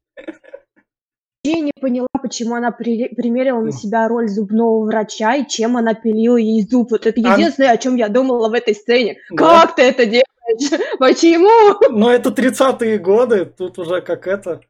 Я 1.43 1.61
не 1.61 1.71
поняла, 1.79 2.07
почему 2.21 2.55
она 2.55 2.71
при, 2.71 3.07
примерила 3.15 3.61
на 3.61 3.71
себя 3.71 4.07
роль 4.07 4.27
зубного 4.27 4.85
врача 4.85 5.35
и 5.35 5.47
чем 5.47 5.77
она 5.77 5.93
пилила 5.93 6.35
ей 6.35 6.67
зуб. 6.67 6.91
Вот 6.91 7.05
это 7.05 7.19
единственное, 7.19 7.71
а... 7.71 7.73
о 7.73 7.77
чем 7.77 7.95
я 7.95 8.09
думала 8.09 8.49
в 8.49 8.53
этой 8.53 8.75
сцене. 8.75 9.17
Да. 9.31 9.61
Как 9.61 9.75
ты 9.75 9.83
это 9.83 10.05
делаешь? 10.05 10.25
Почему? 10.99 11.79
Ну, 11.89 12.09
это 12.09 12.29
30-е 12.29 12.97
годы, 12.97 13.45
тут 13.45 13.79
уже 13.79 14.01
как 14.01 14.27
это. 14.27 14.61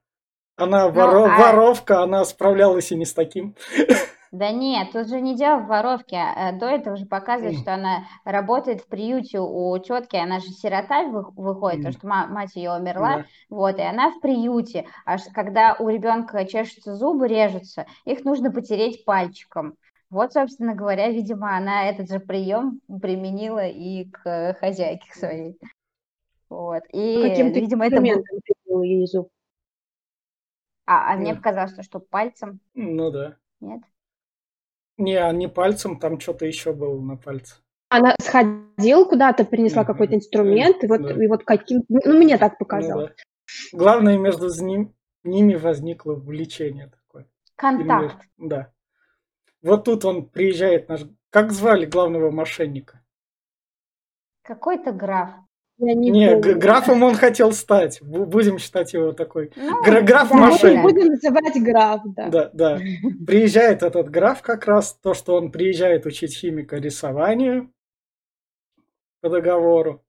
Она 0.55 0.87
воро... 0.89 1.25
ну, 1.27 1.33
а... 1.33 1.37
воровка, 1.37 2.03
она 2.03 2.25
справлялась 2.25 2.91
и 2.91 2.95
не 2.95 3.05
с 3.05 3.13
таким. 3.13 3.55
Да 4.31 4.51
нет, 4.51 4.91
тут 4.91 5.07
же 5.07 5.21
не 5.21 5.35
дело 5.35 5.59
в 5.59 5.67
воровке. 5.67 6.17
а 6.17 6.51
До 6.51 6.65
этого 6.65 6.97
же 6.97 7.05
показывает, 7.05 7.55
mm. 7.55 7.61
что 7.61 7.73
она 7.73 8.03
работает 8.25 8.81
в 8.81 8.87
приюте 8.87 9.39
у 9.39 9.77
тетки, 9.77 10.17
она 10.17 10.39
же 10.39 10.47
сирота 10.47 11.03
выходит, 11.07 11.79
mm. 11.79 11.83
потому 11.83 11.93
что 11.93 12.07
мать 12.07 12.55
ее 12.55 12.73
умерла, 12.73 13.19
yeah. 13.19 13.25
вот, 13.49 13.77
и 13.77 13.81
она 13.81 14.11
в 14.11 14.19
приюте. 14.19 14.85
Аж 15.05 15.21
когда 15.33 15.75
у 15.79 15.87
ребенка 15.89 16.45
чешутся 16.45 16.95
зубы, 16.95 17.27
режутся, 17.27 17.85
их 18.05 18.25
нужно 18.25 18.51
потереть 18.51 19.05
пальчиком. 19.05 19.75
Вот, 20.09 20.33
собственно 20.33 20.73
говоря, 20.73 21.09
видимо, 21.09 21.55
она 21.57 21.89
этот 21.89 22.09
же 22.09 22.19
прием 22.19 22.79
применила 23.01 23.65
и 23.67 24.05
к 24.05 24.55
хозяйке 24.59 25.11
своей. 25.13 25.57
Вот. 26.49 26.83
И, 26.93 27.21
Каким-то 27.21 27.59
видимо, 27.59 27.87
это 27.87 28.01
был... 28.01 28.81
ей 28.81 29.05
зуб. 29.05 29.29
А, 30.85 31.11
а 31.11 31.15
yeah. 31.15 31.19
мне 31.19 31.35
показалось, 31.35 31.71
что, 31.71 31.83
что 31.83 31.99
пальцем. 31.99 32.61
Ну 32.73 33.11
да. 33.11 33.35
Нет? 33.59 33.81
Не, 34.97 35.31
не 35.33 35.47
пальцем, 35.47 35.99
там 35.99 36.19
что-то 36.19 36.45
еще 36.45 36.73
было 36.73 36.99
на 36.99 37.17
пальце. 37.17 37.55
Она 37.89 38.15
сходила 38.21 39.05
куда-то, 39.05 39.45
принесла 39.45 39.83
угу. 39.83 39.91
какой-то 39.91 40.15
инструмент, 40.15 40.83
и 40.83 40.87
вот, 40.87 41.01
да. 41.01 41.23
и 41.23 41.27
вот 41.27 41.43
каким... 41.43 41.83
Ну, 41.87 42.17
мне 42.17 42.37
так 42.37 42.57
показалось. 42.57 43.11
Ну, 43.11 43.15
да. 43.15 43.77
Главное, 43.77 44.17
между 44.17 44.49
ним, 44.63 44.93
ними 45.23 45.55
возникло 45.55 46.15
влечение 46.15 46.87
такое. 46.87 47.27
Контакт. 47.55 48.25
Именно, 48.37 48.49
да. 48.49 48.73
Вот 49.61 49.85
тут 49.85 50.03
он 50.05 50.27
приезжает 50.29 50.89
наш... 50.89 51.01
Как 51.29 51.51
звали 51.51 51.85
главного 51.85 52.31
мошенника? 52.31 53.01
Какой-то 54.41 54.91
граф. 54.91 55.29
Я 55.79 55.93
не 55.93 56.09
не, 56.09 56.39
графом 56.39 57.03
он 57.03 57.15
хотел 57.15 57.51
стать. 57.51 58.01
Будем 58.01 58.57
считать 58.57 58.93
его 58.93 59.11
такой. 59.11 59.51
Ну, 59.55 59.83
граф 59.83 60.29
да, 60.29 60.35
мошенник. 60.35 60.81
Будем 60.81 61.07
называть 61.09 61.61
граф, 61.61 62.01
да. 62.05 62.29
Да, 62.29 62.49
да. 62.51 62.79
Приезжает 63.27 63.83
этот 63.83 64.09
граф 64.09 64.41
как 64.41 64.65
раз, 64.65 64.95
то, 64.95 65.13
что 65.13 65.35
он 65.35 65.51
приезжает 65.51 66.07
учить 66.07 66.35
химика 66.35 66.77
рисованию 66.77 67.71
по 69.21 69.29
договору. 69.29 70.03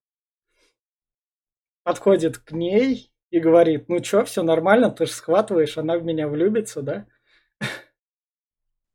Подходит 1.82 2.38
к 2.38 2.52
ней 2.52 3.12
и 3.30 3.38
говорит, 3.38 3.88
ну 3.88 4.02
что, 4.02 4.24
все 4.24 4.42
нормально, 4.42 4.90
ты 4.90 5.04
же 5.04 5.12
схватываешь, 5.12 5.76
она 5.76 5.98
в 5.98 6.04
меня 6.04 6.28
влюбится, 6.28 6.80
да? 6.80 7.06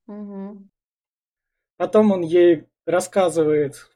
Угу. 0.07 0.67
Потом 1.77 2.11
он 2.11 2.21
ей 2.21 2.67
рассказывает 2.85 3.92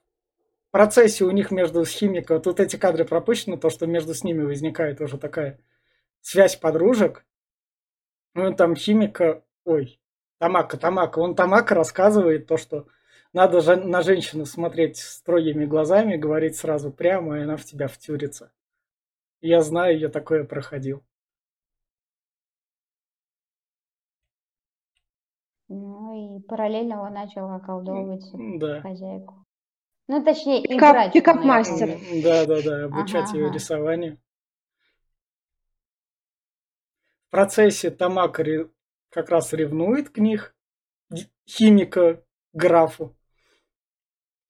процессе 0.72 1.24
у 1.26 1.32
них 1.32 1.52
между 1.52 1.84
химиком, 1.86 2.42
тут 2.42 2.60
эти 2.60 2.76
кадры 2.76 3.06
пропущены, 3.06 3.58
то, 3.58 3.70
что 3.70 3.88
между 3.88 4.14
с 4.14 4.24
ними 4.24 4.44
возникает 4.44 5.02
уже 5.02 5.18
такая 5.18 5.60
связь 6.22 6.56
подружек. 6.56 7.26
Ну, 8.34 8.54
там 8.54 8.76
химика, 8.76 9.44
ой, 9.66 10.00
Тамака, 10.38 10.78
Тамака, 10.78 11.20
он 11.20 11.36
Тамака 11.36 11.74
рассказывает 11.74 12.48
то, 12.48 12.58
что 12.58 12.88
надо 13.34 13.62
же 13.62 13.76
на 13.76 14.02
женщину 14.02 14.46
смотреть 14.46 14.98
строгими 14.98 15.66
глазами, 15.66 16.16
говорить 16.16 16.56
сразу 16.56 16.92
прямо, 16.92 17.38
и 17.38 17.44
она 17.44 17.58
в 17.58 17.66
тебя 17.66 17.88
втюрится. 17.88 18.52
Я 19.42 19.62
знаю, 19.62 19.98
я 19.98 20.10
такое 20.10 20.44
проходил. 20.44 21.04
Ну 25.70 26.38
и 26.38 26.42
параллельно 26.44 27.02
он 27.02 27.14
начал 27.14 27.50
околдовывать 27.52 28.26
да. 28.60 28.82
хозяйку. 28.82 29.47
Ну, 30.08 30.24
точнее, 30.24 30.64
пикап, 30.64 30.92
играть. 30.92 31.14
Пикап-мастер. 31.14 32.00
Да, 32.24 32.46
да, 32.46 32.62
да, 32.62 32.86
обучать 32.86 33.30
ага, 33.30 33.38
ее 33.38 33.46
ага. 33.48 33.54
рисованию. 33.54 34.18
В 37.28 37.32
процессе 37.32 37.92
Тамака 37.92 38.44
как 39.10 39.30
раз 39.30 39.52
ревнует 39.52 40.10
к 40.10 40.18
них, 40.20 40.56
химика 41.46 42.24
графу. 42.54 43.16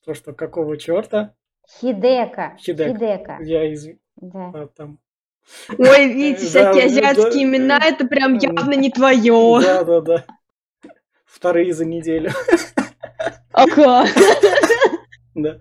То, 0.06 0.14
что 0.14 0.34
какого 0.34 0.78
черта? 0.78 1.36
Хидека. 1.68 2.56
Хидека. 2.60 2.94
Хидека. 2.94 3.38
Я 3.42 3.72
из... 3.72 3.88
Да. 4.16 4.52
а, 4.54 4.68
там... 4.68 5.00
Ой, 5.78 6.14
видите, 6.14 6.46
всякие 6.46 6.86
азиатские 6.86 7.44
имена, 7.44 7.80
это 7.84 8.06
прям 8.06 8.38
явно 8.38 8.74
не 8.74 8.92
твое. 8.92 9.60
Да, 9.62 9.84
да, 9.84 10.02
да. 10.02 10.26
Вторые 11.26 11.74
за 11.74 11.86
неделю. 11.86 12.32
Ага. 13.54 14.06
Да. 15.38 15.60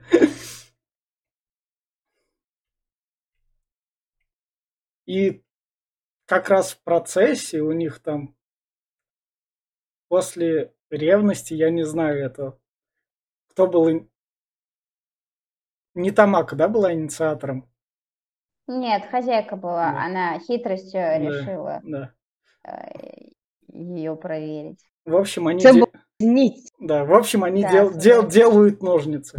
И 5.05 5.43
как 6.25 6.49
раз 6.49 6.73
в 6.73 6.83
процессе 6.83 7.61
у 7.61 7.73
них 7.73 8.01
там 8.01 8.35
после 10.09 10.73
ревности, 10.91 11.55
я 11.55 11.71
не 11.71 11.85
знаю 11.85 12.25
это, 12.25 12.59
кто 13.49 13.67
был... 13.67 14.09
Не 15.95 16.11
Тамака, 16.11 16.57
да, 16.57 16.69
была 16.69 16.93
инициатором? 16.93 17.71
Нет, 18.67 19.05
хозяйка 19.11 19.57
была, 19.57 19.93
Да. 19.93 20.05
она 20.05 20.39
хитростью 20.41 20.93
Да. 21.01 21.19
решила 21.19 21.81
Да. 21.85 22.15
ее 23.69 24.17
проверить. 24.17 24.85
В 25.05 25.15
общем, 25.17 25.47
они... 25.47 25.61
Всё 25.61 25.73
де- 25.73 25.81
было 25.81 25.93
Нить. 26.19 26.73
Да, 26.81 27.05
в 27.05 27.13
общем, 27.13 27.45
они 27.45 27.63
Да, 27.63 27.71
дел- 27.73 27.93
дел- 27.95 28.27
делают 28.27 28.83
ножницы. 28.83 29.39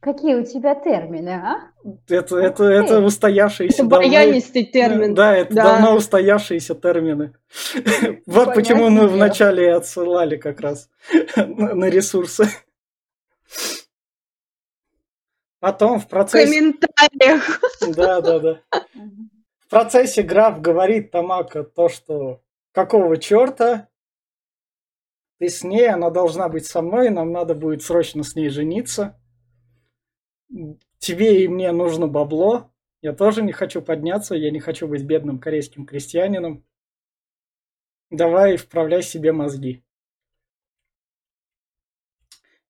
Какие 0.00 0.34
у 0.34 0.44
тебя 0.44 0.74
термины, 0.74 1.30
а? 1.30 1.70
Это, 2.08 2.36
это, 2.36 2.64
это 2.64 3.00
устоявшиеся 3.00 3.82
Это 3.82 3.86
давно- 3.90 4.06
баянистый 4.08 4.64
термин. 4.66 5.14
Да, 5.14 5.34
это 5.34 5.54
Да. 5.54 5.64
давно 5.64 5.96
устоявшиеся 5.96 6.74
термины. 6.74 7.34
Вот 8.26 8.54
почему 8.54 8.90
мы 8.90 9.00
дело. 9.00 9.08
вначале 9.08 9.74
отсылали 9.74 10.36
как 10.36 10.60
раз 10.60 10.90
на 11.36 11.86
ресурсы. 11.88 12.46
Потом 15.60 15.98
в 16.00 16.04
В 16.04 16.08
процессе... 16.08 16.52
комментариях. 16.52 17.60
Да, 17.96 18.20
да, 18.20 18.38
да. 18.38 18.60
Процессе 19.74 20.22
граф 20.22 20.60
говорит 20.60 21.10
Тамако 21.10 21.64
то, 21.64 21.88
что 21.88 22.40
какого 22.70 23.16
черта 23.16 23.88
ты 25.40 25.48
с 25.48 25.64
ней, 25.64 25.88
она 25.88 26.10
должна 26.10 26.48
быть 26.48 26.64
со 26.64 26.80
мной, 26.80 27.10
нам 27.10 27.32
надо 27.32 27.56
будет 27.56 27.82
срочно 27.82 28.22
с 28.22 28.36
ней 28.36 28.50
жениться. 28.50 29.20
Тебе 30.98 31.42
и 31.42 31.48
мне 31.48 31.72
нужно 31.72 32.06
бабло. 32.06 32.70
Я 33.02 33.14
тоже 33.14 33.42
не 33.42 33.50
хочу 33.50 33.82
подняться, 33.82 34.36
я 34.36 34.52
не 34.52 34.60
хочу 34.60 34.86
быть 34.86 35.02
бедным 35.02 35.40
корейским 35.40 35.86
крестьянином. 35.86 36.64
Давай 38.10 38.56
вправляй 38.56 39.02
себе 39.02 39.32
мозги. 39.32 39.84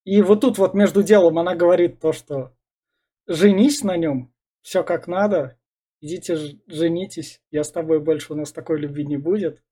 И 0.04 0.22
вот 0.22 0.40
тут 0.40 0.56
вот 0.56 0.72
между 0.72 1.02
делом 1.02 1.38
она 1.38 1.54
говорит 1.54 2.00
то, 2.00 2.14
что 2.14 2.56
женись 3.26 3.84
на 3.84 3.98
нем, 3.98 4.32
все 4.62 4.82
как 4.82 5.06
надо, 5.06 5.58
идите 6.04 6.36
женитесь, 6.66 7.40
я 7.50 7.64
с 7.64 7.72
тобой 7.72 8.00
больше, 8.00 8.34
у 8.34 8.36
нас 8.36 8.52
такой 8.52 8.78
любви 8.78 9.06
не 9.06 9.16
будет. 9.16 9.62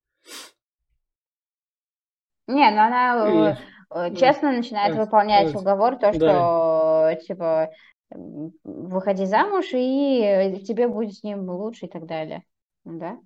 Не, 2.49 2.71
ну 2.71 2.81
она 2.81 3.29
И- 3.29 3.57
э, 3.95 4.09
э, 4.09 4.17
честно 4.17 4.53
начинает 4.53 4.97
э, 4.97 5.05
выполнять 5.05 5.55
э, 5.55 5.59
уговор, 5.59 5.97
то, 5.97 6.11
да. 6.13 7.15
что 7.15 7.27
типа 7.27 7.71
м, 8.13 8.53
выходи 8.65 9.27
замуж, 9.27 9.67
и 9.75 10.63
тебе 10.67 10.89
будет 10.89 11.15
с 11.15 11.23
ним 11.23 11.49
лучше 11.51 11.87
и 11.87 11.89
так 11.89 12.07
далее. 12.07 12.43
Да? 12.85 13.19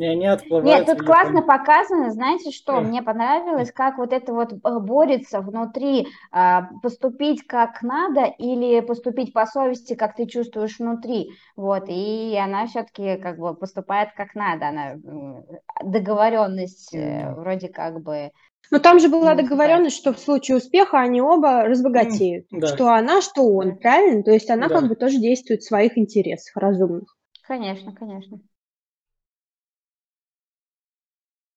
И 0.00 0.04
они 0.04 0.26
Нет, 0.26 0.84
отплывают. 0.84 0.86
тут 0.86 1.00
в 1.00 1.04
классно 1.04 1.42
показано, 1.42 2.10
знаете 2.10 2.50
что, 2.50 2.80
Э. 2.80 2.82
мне 2.82 3.02
понравилось, 3.02 3.72
как 3.72 3.98
вот 3.98 4.12
это 4.12 4.32
вот 4.34 4.52
э, 4.52 4.78
борется 4.78 5.40
внутри, 5.40 6.08
а, 6.32 6.68
поступить 6.82 7.46
как 7.46 7.82
надо 7.82 8.24
или 8.38 8.80
поступить 8.80 9.32
по 9.32 9.46
совести, 9.46 9.94
как 9.94 10.14
ты 10.16 10.26
чувствуешь 10.26 10.78
внутри, 10.78 11.30
вот, 11.56 11.84
и 11.88 12.36
она 12.36 12.66
все-таки 12.66 13.16
как 13.16 13.38
бы 13.38 13.54
поступает 13.54 14.10
как 14.16 14.34
надо, 14.34 14.68
она 14.68 14.92
м, 14.92 15.44
договоренность 15.82 16.94
э, 16.94 16.98
Мгм. 17.26 17.36
вроде 17.36 17.68
как 17.68 18.02
бы, 18.02 18.30
Но 18.72 18.80
там 18.80 18.98
же 18.98 19.08
была 19.08 19.36
договоренность, 19.36 19.96
что 19.96 20.12
в 20.12 20.18
случае 20.18 20.56
успеха 20.56 20.98
они 20.98 21.20
оба 21.20 21.62
разбогатеют. 21.64 22.46
да. 22.50 22.74
Что 22.74 22.88
она, 22.88 23.20
что 23.22 23.46
он, 23.46 23.76
правильно? 23.78 24.24
То 24.24 24.32
есть 24.32 24.50
она 24.50 24.68
Да. 24.68 24.74
как 24.78 24.88
бы 24.88 24.96
тоже 24.96 25.18
действует 25.18 25.62
в 25.62 25.68
своих 25.68 25.96
интересах 25.96 26.56
разумных. 26.56 27.16
конечно, 27.42 27.92
конечно. 27.94 28.40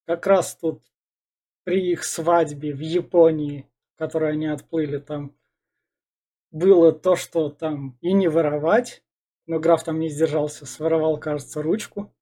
Как 0.05 0.27
раз 0.27 0.55
тут 0.55 0.83
при 1.63 1.91
их 1.91 2.03
свадьбе 2.03 2.73
в 2.73 2.79
Японии, 2.79 3.69
в 3.93 3.97
которой 3.97 4.33
они 4.33 4.47
отплыли, 4.47 4.97
там 4.97 5.35
было 6.51 6.91
то, 6.91 7.15
что 7.15 7.49
там 7.49 7.97
и 8.01 8.13
не 8.13 8.27
воровать, 8.27 9.03
но 9.45 9.59
граф 9.59 9.83
там 9.83 9.99
не 9.99 10.09
сдержался, 10.09 10.65
своровал, 10.65 11.19
кажется, 11.19 11.61
ручку. 11.61 12.13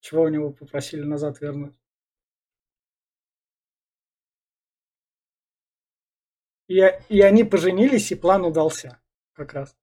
Чего 0.00 0.22
у 0.22 0.28
него 0.28 0.52
попросили 0.52 1.02
назад 1.02 1.40
вернуть. 1.40 1.78
И, 6.68 6.80
и 7.08 7.20
они 7.20 7.44
поженились, 7.44 8.12
и 8.12 8.14
план 8.14 8.44
удался 8.44 9.00
как 9.32 9.54
раз. 9.54 9.76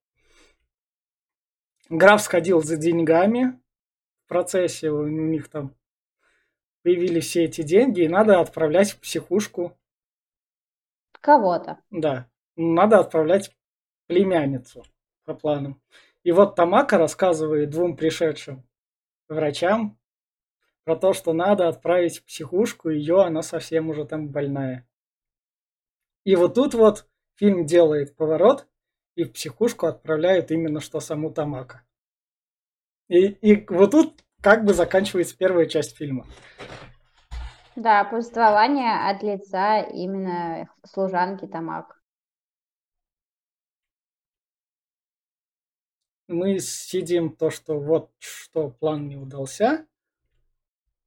Граф 1.90 2.22
сходил 2.22 2.62
за 2.62 2.78
деньгами 2.78 3.62
в 4.26 4.28
процессе, 4.28 4.90
у 4.90 5.08
них 5.08 5.50
там 5.50 5.76
появились 6.82 7.28
все 7.28 7.46
эти 7.46 7.62
деньги, 7.62 8.02
и 8.02 8.08
надо 8.08 8.40
отправлять 8.40 8.92
в 8.92 9.00
психушку. 9.00 9.78
Кого-то. 11.22 11.80
Да, 11.92 12.28
надо 12.56 13.00
отправлять 13.00 13.56
племянницу 14.08 14.84
по 15.26 15.34
планам. 15.34 15.82
И 16.24 16.32
вот 16.32 16.56
Тамака 16.56 16.98
рассказывает 16.98 17.70
двум 17.70 17.96
пришедшим 17.96 18.68
врачам 19.28 19.98
про 20.84 20.96
то, 20.96 21.14
что 21.14 21.34
надо 21.34 21.68
отправить 21.68 22.20
в 22.20 22.26
психушку 22.26 22.90
ее, 22.90 23.22
она 23.24 23.42
совсем 23.42 23.90
уже 23.90 24.06
там 24.06 24.30
больная. 24.30 24.88
И 26.24 26.36
вот 26.36 26.56
тут 26.56 26.74
вот 26.74 27.08
фильм 27.36 27.66
делает 27.66 28.16
поворот, 28.16 28.68
и 29.16 29.24
в 29.24 29.34
психушку 29.34 29.86
отправляют 29.86 30.52
именно 30.52 30.80
что 30.80 31.00
саму 31.00 31.32
Тамака. 31.32 31.84
И, 33.08 33.28
и 33.28 33.66
вот 33.70 33.92
тут 33.92 34.24
как 34.42 34.66
бы 34.66 34.74
заканчивается 34.74 35.38
первая 35.38 35.68
часть 35.68 35.96
фильма. 35.96 36.26
Да, 37.76 38.04
повествование 38.06 39.10
от 39.10 39.22
лица 39.22 39.82
именно 39.82 40.70
служанки 40.86 41.46
Тамак. 41.46 42.02
Мы 46.28 46.60
сидим 46.60 47.36
то, 47.36 47.50
что 47.52 47.80
вот 47.80 48.12
что 48.18 48.70
план 48.70 49.08
не 49.08 49.18
удался. 49.18 49.86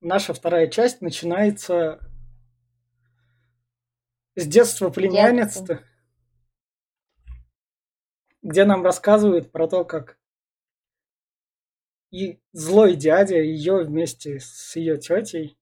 Наша 0.00 0.32
вторая 0.32 0.68
часть 0.68 1.00
начинается 1.00 1.98
с 4.36 4.46
детства 4.46 4.90
племянницы, 4.90 5.84
где 8.42 8.64
нам 8.64 8.84
рассказывают 8.84 9.50
про 9.50 9.66
то, 9.66 9.84
как 9.84 10.17
и 12.10 12.40
злой 12.52 12.96
дядя 12.96 13.36
ее 13.36 13.84
вместе 13.84 14.40
с 14.40 14.74
ее 14.76 14.98
тетей 14.98 15.58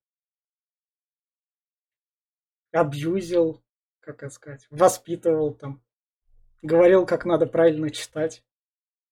абьюзил, 2.73 3.63
как 4.01 4.23
это 4.23 4.33
сказать, 4.33 4.67
воспитывал 4.71 5.55
там, 5.55 5.83
говорил, 6.63 7.07
как 7.07 7.25
надо 7.25 7.47
правильно 7.47 7.91
читать, 7.91 8.45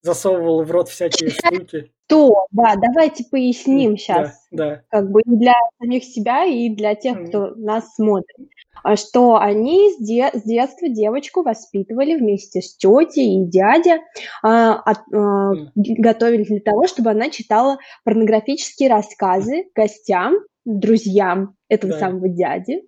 засовывал 0.05 0.63
в 0.63 0.71
рот 0.71 0.89
всякие 0.89 1.31
штуки. 1.31 1.91
То, 2.07 2.47
да, 2.51 2.75
давайте 2.77 3.25
поясним 3.31 3.93
Да, 3.93 3.97
сейчас, 3.97 4.47
да, 4.51 4.83
как 4.91 5.11
бы 5.11 5.23
и 5.23 5.31
для 5.37 5.55
самих 5.81 6.05
себя, 6.05 6.45
и 6.45 6.69
для 6.69 6.95
тех, 6.95 7.27
кто 7.27 7.55
нас 7.57 7.95
смотрит, 7.95 8.37
а 8.83 8.97
что 8.97 9.39
они 9.39 9.91
с, 9.95 9.97
де- 10.05 10.31
с 10.35 10.43
детства 10.43 10.89
девочку 10.91 11.43
воспитывали 11.43 12.15
вместе 12.17 12.61
с 12.61 12.77
тетей 12.77 13.43
и 13.43 13.47
дядя, 13.47 14.01
а, 14.43 14.75
от- 14.75 15.13
а, 15.15 15.53
Мгм. 15.55 15.73
готовили 15.75 16.45
для 16.45 16.61
того, 16.61 16.87
чтобы 16.87 17.11
она 17.11 17.31
читала 17.31 17.79
порнографические 18.05 18.91
рассказы 18.91 19.71
гостям, 19.75 20.35
друзьям 20.67 21.57
этого 21.71 21.95
Да. 21.95 21.99
самого 22.01 22.29
дяди, 22.29 22.83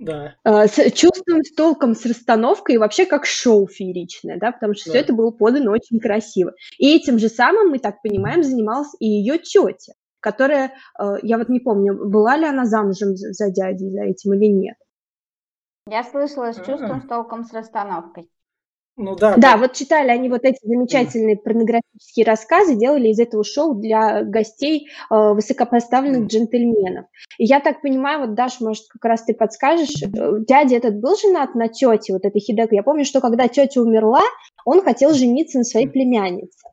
да. 0.00 0.34
а, 0.44 0.66
с 0.66 0.90
чувством, 0.92 1.42
с 1.44 1.52
толком, 1.54 1.94
с 1.94 2.04
расстановкой, 2.04 2.74
и 2.74 2.78
вообще 2.78 3.06
как 3.06 3.26
шоу 3.26 3.68
фееричное, 3.68 4.38
да, 4.38 4.50
потому 4.52 4.74
что 4.74 4.86
Да. 4.86 4.90
все 4.90 5.00
это 5.00 5.12
было 5.12 5.30
подано 5.30 5.70
очень 5.70 6.00
красиво. 6.00 6.52
И 6.78 6.96
этим 6.96 7.18
же 7.18 7.28
самым, 7.28 7.68
мы 7.68 7.78
так 7.78 8.02
понимаем, 8.02 8.42
занималась 8.42 8.90
и 8.98 9.06
ее 9.06 9.38
тетя, 9.38 9.92
которая, 10.20 10.72
э, 10.98 11.04
я 11.22 11.38
вот 11.38 11.48
не 11.48 11.60
помню, 11.60 12.08
была 12.08 12.36
ли 12.36 12.46
она 12.46 12.64
замужем 12.64 13.16
за, 13.16 13.50
дядей, 13.50 13.90
за 13.90 14.02
этим 14.02 14.34
или 14.34 14.46
нет. 14.46 14.76
Я 15.86 16.04
слышала 16.04 16.52
с 16.52 16.56
чувством, 16.56 16.98
А. 16.98 17.00
с 17.00 17.06
толком, 17.08 17.44
с 17.44 17.52
расстановкой. 17.52 18.30
Ну 19.02 19.16
да. 19.16 19.36
Да, 19.38 19.56
вот 19.56 19.72
читали 19.72 20.10
они 20.10 20.28
вот 20.28 20.44
эти 20.44 20.58
замечательные 20.62 21.36
порнографические 21.36 22.26
рассказы, 22.26 22.74
делали 22.74 23.08
из 23.08 23.18
этого 23.18 23.42
шоу 23.42 23.74
для 23.74 24.22
гостей 24.22 24.88
э, 25.10 25.14
высокопоставленных 25.32 26.26
джентльменов. 26.26 27.06
И 27.38 27.46
я 27.46 27.60
так 27.60 27.80
понимаю, 27.80 28.20
вот, 28.20 28.34
Даш, 28.34 28.60
может, 28.60 28.84
как 28.90 29.02
раз 29.06 29.24
ты 29.24 29.32
подскажешь, 29.32 30.02
э, 30.02 30.08
дядя 30.46 30.76
этот 30.76 31.00
был 31.00 31.16
женат 31.16 31.54
на 31.54 31.68
тете, 31.68 32.12
вот 32.12 32.26
этой 32.26 32.40
Хидеко. 32.40 32.74
Я 32.74 32.82
помню, 32.82 33.06
что 33.06 33.22
когда 33.22 33.48
тетя 33.48 33.80
умерла, 33.80 34.22
он 34.66 34.82
хотел 34.82 35.14
жениться 35.14 35.56
на 35.56 35.64
своей 35.64 35.88
племяннице. 35.88 36.68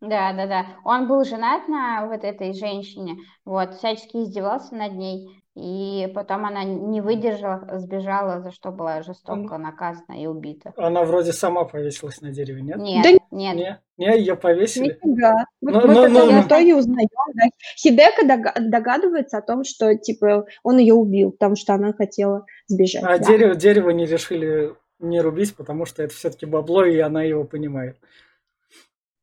Да, 0.00 0.32
да, 0.32 0.46
да. 0.46 0.66
Он 0.84 1.08
был 1.08 1.24
женат 1.24 1.66
на 1.68 2.06
вот 2.06 2.22
этой 2.22 2.52
женщине, 2.52 3.16
вот, 3.44 3.74
всячески 3.74 4.18
издевался 4.18 4.74
над 4.76 4.92
ней, 4.92 5.42
и 5.56 6.06
потом 6.14 6.46
она 6.46 6.62
не 6.62 7.00
выдержала, 7.00 7.66
сбежала, 7.80 8.40
за 8.40 8.52
что 8.52 8.70
была 8.70 9.02
жестоко 9.02 9.58
наказана 9.58 10.12
и 10.12 10.26
убита. 10.26 10.72
Она 10.76 11.02
вроде 11.02 11.32
сама 11.32 11.64
повесилась 11.64 12.20
на 12.20 12.30
дереве, 12.30 12.62
нет? 12.62 12.76
Нет, 12.76 13.02
Да 13.02 13.36
нет. 13.36 13.56
Не, 13.56 13.80
не 13.96 14.18
ее 14.18 14.36
повесили. 14.36 14.96
Нифига. 15.02 15.34
Вот 15.60 15.72
Ну, 15.74 15.80
мы 15.80 15.86
ну, 15.88 15.94
потом 15.94 16.12
ну, 16.12 16.42
в 16.42 16.46
итоге 16.46 16.76
узнаем, 16.76 17.08
да. 17.34 17.44
Хидека 17.76 18.24
дога- 18.24 18.54
догадывается 18.56 19.38
о 19.38 19.42
том, 19.42 19.64
что, 19.64 19.96
типа, 19.96 20.46
он 20.62 20.78
ее 20.78 20.94
убил, 20.94 21.32
потому 21.32 21.56
что 21.56 21.74
она 21.74 21.92
хотела 21.92 22.46
сбежать. 22.68 23.02
А 23.02 23.18
да. 23.18 23.24
дерево, 23.24 23.56
дерево 23.56 23.90
не 23.90 24.06
решили 24.06 24.76
не 25.00 25.20
рубить, 25.20 25.56
потому 25.56 25.86
что 25.86 26.04
это 26.04 26.14
все-таки 26.14 26.46
бабло, 26.46 26.84
и 26.84 26.98
она 26.98 27.24
его 27.24 27.42
понимает. 27.42 27.96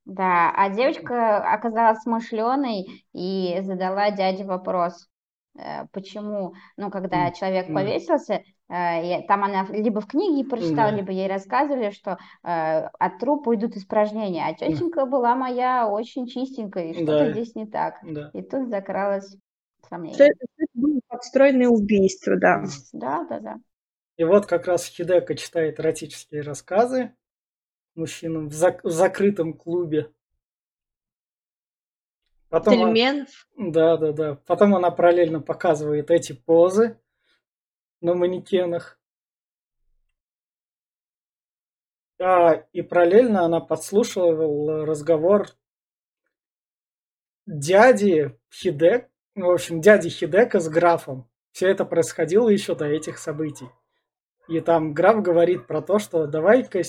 Да, 0.05 0.51
а 0.55 0.69
девочка 0.69 1.37
оказалась 1.51 2.01
смышленой 2.03 3.03
и 3.13 3.57
задала 3.61 4.11
дяде 4.11 4.43
вопрос, 4.45 5.07
э, 5.57 5.85
почему, 5.91 6.53
ну, 6.77 6.91
когда 6.91 7.31
человек 7.31 7.73
повесился, 7.73 8.43
э, 8.69 9.23
там 9.27 9.43
она 9.43 9.65
либо 9.69 10.01
в 10.01 10.07
книге 10.07 10.47
прочитала, 10.47 10.89
либо 10.91 11.11
ей 11.11 11.27
рассказывали, 11.27 11.89
что 11.89 12.19
э, 12.43 12.87
от 12.99 13.19
трупа 13.19 13.55
идут 13.55 13.75
испражнения, 13.77 14.45
а 14.45 14.53
тетенька 14.53 15.05
была 15.07 15.35
моя 15.35 15.87
очень 15.87 16.27
чистенькая, 16.27 16.91
и 16.91 16.93
что-то 16.93 17.25
Да. 17.25 17.31
здесь 17.31 17.55
не 17.55 17.65
так. 17.65 17.95
Да. 18.03 18.29
И 18.33 18.43
тут 18.43 18.69
закралось 18.69 19.29
Что 19.29 19.89
сомнение. 19.89 20.27
это, 20.27 20.45
что 20.53 20.63
это 20.63 20.71
было 20.75 20.99
подстроенное 21.07 21.67
убийство, 21.67 22.37
да. 22.37 22.63
Да, 22.93 23.23
да, 23.27 23.39
да. 23.39 23.55
И 24.17 24.23
вот 24.23 24.45
как 24.45 24.67
раз 24.67 24.85
Хидека 24.85 25.35
читает 25.35 25.79
эротические 25.79 26.41
рассказы 26.41 27.13
мужчинам 27.95 28.49
в, 28.49 28.53
зак- 28.53 28.81
в 28.83 28.91
закрытом 28.91 29.53
клубе. 29.53 30.11
Потом, 32.49 32.73
он- 32.83 32.93
да, 33.57 33.97
да, 33.97 34.11
да. 34.11 34.35
Потом 34.45 34.75
она 34.75 34.91
параллельно 34.91 35.41
показывает 35.41 36.11
эти 36.11 36.33
позы 36.33 36.99
на 38.01 38.13
манекенах. 38.13 38.99
А, 42.19 42.53
и 42.71 42.81
параллельно 42.81 43.43
она 43.43 43.59
подслушивала 43.59 44.85
разговор 44.85 45.47
дяди 47.45 48.39
Хидек, 48.53 49.09
ну, 49.35 49.47
в 49.47 49.51
общем, 49.51 49.81
дяди 49.81 50.09
Хидека 50.09 50.59
с 50.59 50.69
графом. 50.69 51.29
Все 51.51 51.69
это 51.69 51.85
происходило 51.85 52.49
еще 52.49 52.75
до 52.75 52.85
этих 52.85 53.17
событий. 53.17 53.67
И 54.47 54.59
там 54.61 54.93
граф 54.93 55.21
говорит 55.21 55.67
про 55.67 55.81
то, 55.81 55.99
что 55.99 56.27
давай-ка 56.27 56.81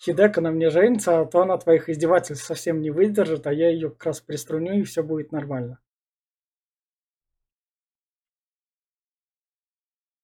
Хидека 0.00 0.40
на 0.40 0.50
мне 0.50 0.70
женится, 0.70 1.20
а 1.20 1.24
то 1.24 1.42
она 1.42 1.56
твоих 1.56 1.88
издевательств 1.88 2.44
совсем 2.46 2.80
не 2.80 2.90
выдержит, 2.90 3.46
а 3.46 3.52
я 3.52 3.70
ее 3.70 3.90
как 3.90 4.06
раз 4.06 4.20
приструню, 4.20 4.80
и 4.80 4.82
все 4.82 5.02
будет 5.02 5.32
нормально. 5.32 5.78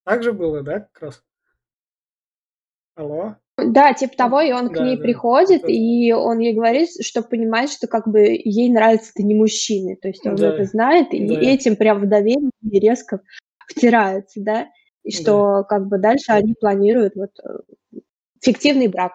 Так 0.04 0.22
же 0.22 0.32
было, 0.32 0.62
да, 0.62 0.80
как 0.80 1.02
раз? 1.02 1.24
Алло? 2.96 3.36
Да, 3.56 3.92
типа 3.92 4.16
того, 4.16 4.40
и 4.40 4.52
он 4.52 4.70
к 4.70 4.74
Да, 4.76 4.84
ней 4.84 4.96
да. 4.96 5.02
приходит, 5.02 5.62
это. 5.62 5.70
и 5.70 6.12
он 6.12 6.38
ей 6.38 6.54
говорит, 6.54 6.88
что 7.00 7.22
понимает, 7.22 7.70
что 7.70 7.86
как 7.86 8.08
бы 8.08 8.20
ей 8.20 8.70
нравится 8.70 9.12
ты 9.14 9.22
не 9.22 9.34
мужчины, 9.34 9.96
то 9.96 10.08
есть 10.08 10.26
он 10.26 10.36
Да, 10.36 10.54
это 10.54 10.64
знает, 10.64 11.12
и 11.12 11.26
да. 11.26 11.40
этим 11.40 11.76
прям 11.76 12.00
в 12.00 12.08
доверие 12.08 12.50
резко 12.62 13.20
втирается, 13.68 14.40
да, 14.42 14.68
и 15.02 15.12
что 15.12 15.64
как 15.68 15.86
бы 15.86 15.98
дальше 15.98 16.32
они 16.32 16.54
планируют 16.58 17.14
вот 17.16 17.30
э, 17.42 17.98
фиктивный 18.42 18.88
брак. 18.88 19.12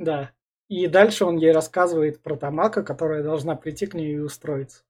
Да. 0.00 0.30
И 0.68 0.86
дальше 0.86 1.26
он 1.26 1.36
ей 1.36 1.52
рассказывает 1.52 2.22
про 2.22 2.36
Тамака, 2.36 2.82
которая 2.82 3.22
должна 3.22 3.54
прийти 3.54 3.86
к 3.86 3.94
ней 3.94 4.14
и 4.14 4.18
устроиться. 4.18 4.82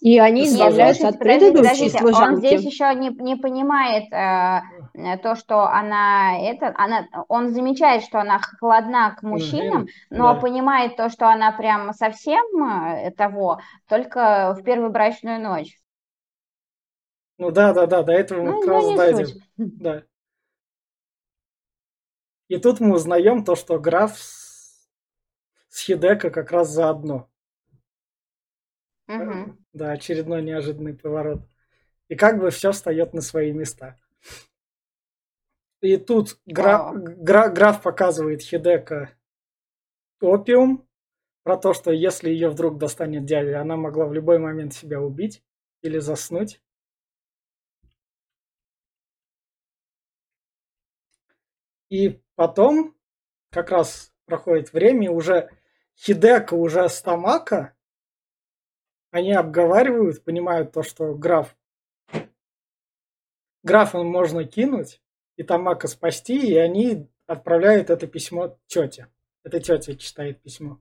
И 0.00 0.18
они 0.18 0.46
избавляются 0.46 1.08
от 1.08 1.18
Подождите, 1.18 1.52
предыдущей 1.52 1.90
подождите, 1.90 2.04
он 2.04 2.12
служанки. 2.12 2.46
здесь 2.46 2.64
еще 2.64 2.94
не, 2.94 3.08
не 3.10 3.36
понимает 3.36 4.12
э, 4.12 5.18
то, 5.22 5.36
что 5.36 5.62
она 5.62 6.38
это, 6.40 6.74
она, 6.76 7.06
он 7.28 7.50
замечает, 7.50 8.02
что 8.02 8.20
она 8.20 8.40
холодна 8.40 9.14
к 9.14 9.22
мужчинам, 9.22 9.86
но 10.10 10.34
да. 10.34 10.40
понимает 10.40 10.96
то, 10.96 11.08
что 11.08 11.28
она 11.28 11.52
прям 11.52 11.92
совсем 11.92 12.44
э, 12.64 13.12
того, 13.12 13.60
только 13.88 14.56
в 14.58 14.64
первую 14.64 14.90
брачную 14.90 15.40
ночь. 15.40 15.76
Ну 17.38 17.50
да, 17.52 17.72
да, 17.72 17.86
да, 17.86 18.02
до 18.02 18.12
этого 18.12 18.42
мы 18.42 18.50
Ну, 18.50 18.60
как 18.60 18.68
ну, 18.68 18.74
раз 18.74 18.96
дойдем. 18.96 19.42
Да. 19.56 20.02
И 22.52 22.58
тут 22.58 22.80
мы 22.80 22.96
узнаем 22.96 23.46
то, 23.46 23.56
что 23.56 23.80
граф 23.80 24.18
с, 24.18 24.86
с 25.70 25.80
Хидека 25.80 26.28
как 26.28 26.52
раз 26.52 26.68
заодно. 26.68 27.30
Мгм. 29.06 29.64
Да, 29.72 29.92
очередной 29.92 30.42
неожиданный 30.42 30.92
поворот. 30.92 31.48
И 32.08 32.14
как 32.14 32.38
бы 32.38 32.50
все 32.50 32.72
встает 32.72 33.14
на 33.14 33.22
свои 33.22 33.52
места. 33.52 33.98
И 35.80 35.96
тут 35.96 36.40
гра- 36.44 36.92
гра- 36.92 37.48
граф 37.48 37.80
показывает 37.80 38.42
Хидека 38.42 39.12
опиум, 40.20 40.86
про 41.44 41.56
то, 41.56 41.72
что 41.72 41.90
если 41.90 42.28
ее 42.28 42.50
вдруг 42.50 42.76
достанет 42.76 43.24
дядя, 43.24 43.62
она 43.62 43.78
могла 43.78 44.04
в 44.04 44.12
любой 44.12 44.38
момент 44.38 44.74
себя 44.74 45.00
убить 45.00 45.42
или 45.80 45.98
заснуть. 46.00 46.60
И 51.92 52.22
потом, 52.36 52.96
как 53.50 53.70
раз 53.70 54.14
проходит 54.24 54.72
время, 54.72 55.10
уже 55.10 55.50
Хидека 55.94 56.54
уже 56.54 56.88
с 56.88 57.02
Тамака, 57.02 57.76
они 59.10 59.34
обговаривают, 59.34 60.24
понимают 60.24 60.72
то, 60.72 60.82
что 60.82 61.14
граф 61.14 61.54
графа 63.62 64.02
можно 64.02 64.44
кинуть 64.44 65.02
и 65.36 65.42
Тамака 65.42 65.86
спасти, 65.86 66.38
и 66.38 66.56
они 66.56 67.10
отправляют 67.26 67.90
это 67.90 68.06
письмо 68.06 68.58
тете. 68.66 69.08
Это 69.44 69.60
тетя 69.60 69.94
читает 69.94 70.40
письмо. 70.40 70.80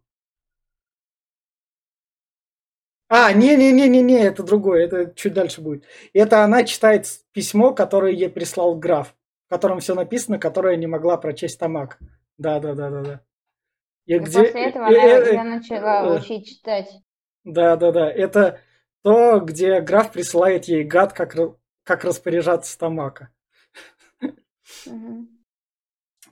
А, 3.09 3.33
не-не-не-не-не, 3.33 4.21
это 4.21 4.43
другое, 4.43 4.85
это 4.85 5.13
чуть 5.13 5.33
дальше 5.33 5.59
будет. 5.59 5.83
Это 6.13 6.45
она 6.45 6.63
читает 6.63 7.05
письмо, 7.33 7.73
которое 7.73 8.13
ей 8.13 8.29
прислал 8.29 8.75
граф, 8.75 9.13
котором 9.51 9.81
все 9.81 9.95
написано, 9.95 10.39
которое 10.39 10.77
не 10.77 10.87
могла 10.87 11.17
прочесть 11.17 11.59
Тамак. 11.59 11.99
Да-да-да-да-да. 12.37 13.19
И 14.05 14.15
И 14.15 14.19
где... 14.19 14.43
после 14.43 14.65
этого 14.67 14.85
э, 14.85 14.97
она 14.97 15.17
э, 15.17 15.33
ее 15.33 15.43
начала 15.43 16.05
э, 16.05 16.17
учить 16.17 16.47
читать. 16.47 16.89
Да, 17.43 17.75
да, 17.75 17.91
да. 17.91 18.09
Это 18.09 18.61
то, 19.03 19.41
где 19.41 19.81
граф 19.81 20.13
присылает 20.13 20.65
ей 20.65 20.85
гад, 20.85 21.11
как, 21.11 21.35
как 21.83 22.05
распоряжаться 22.05 22.79
Тамака. 22.79 23.29
Мгм. 24.85 25.27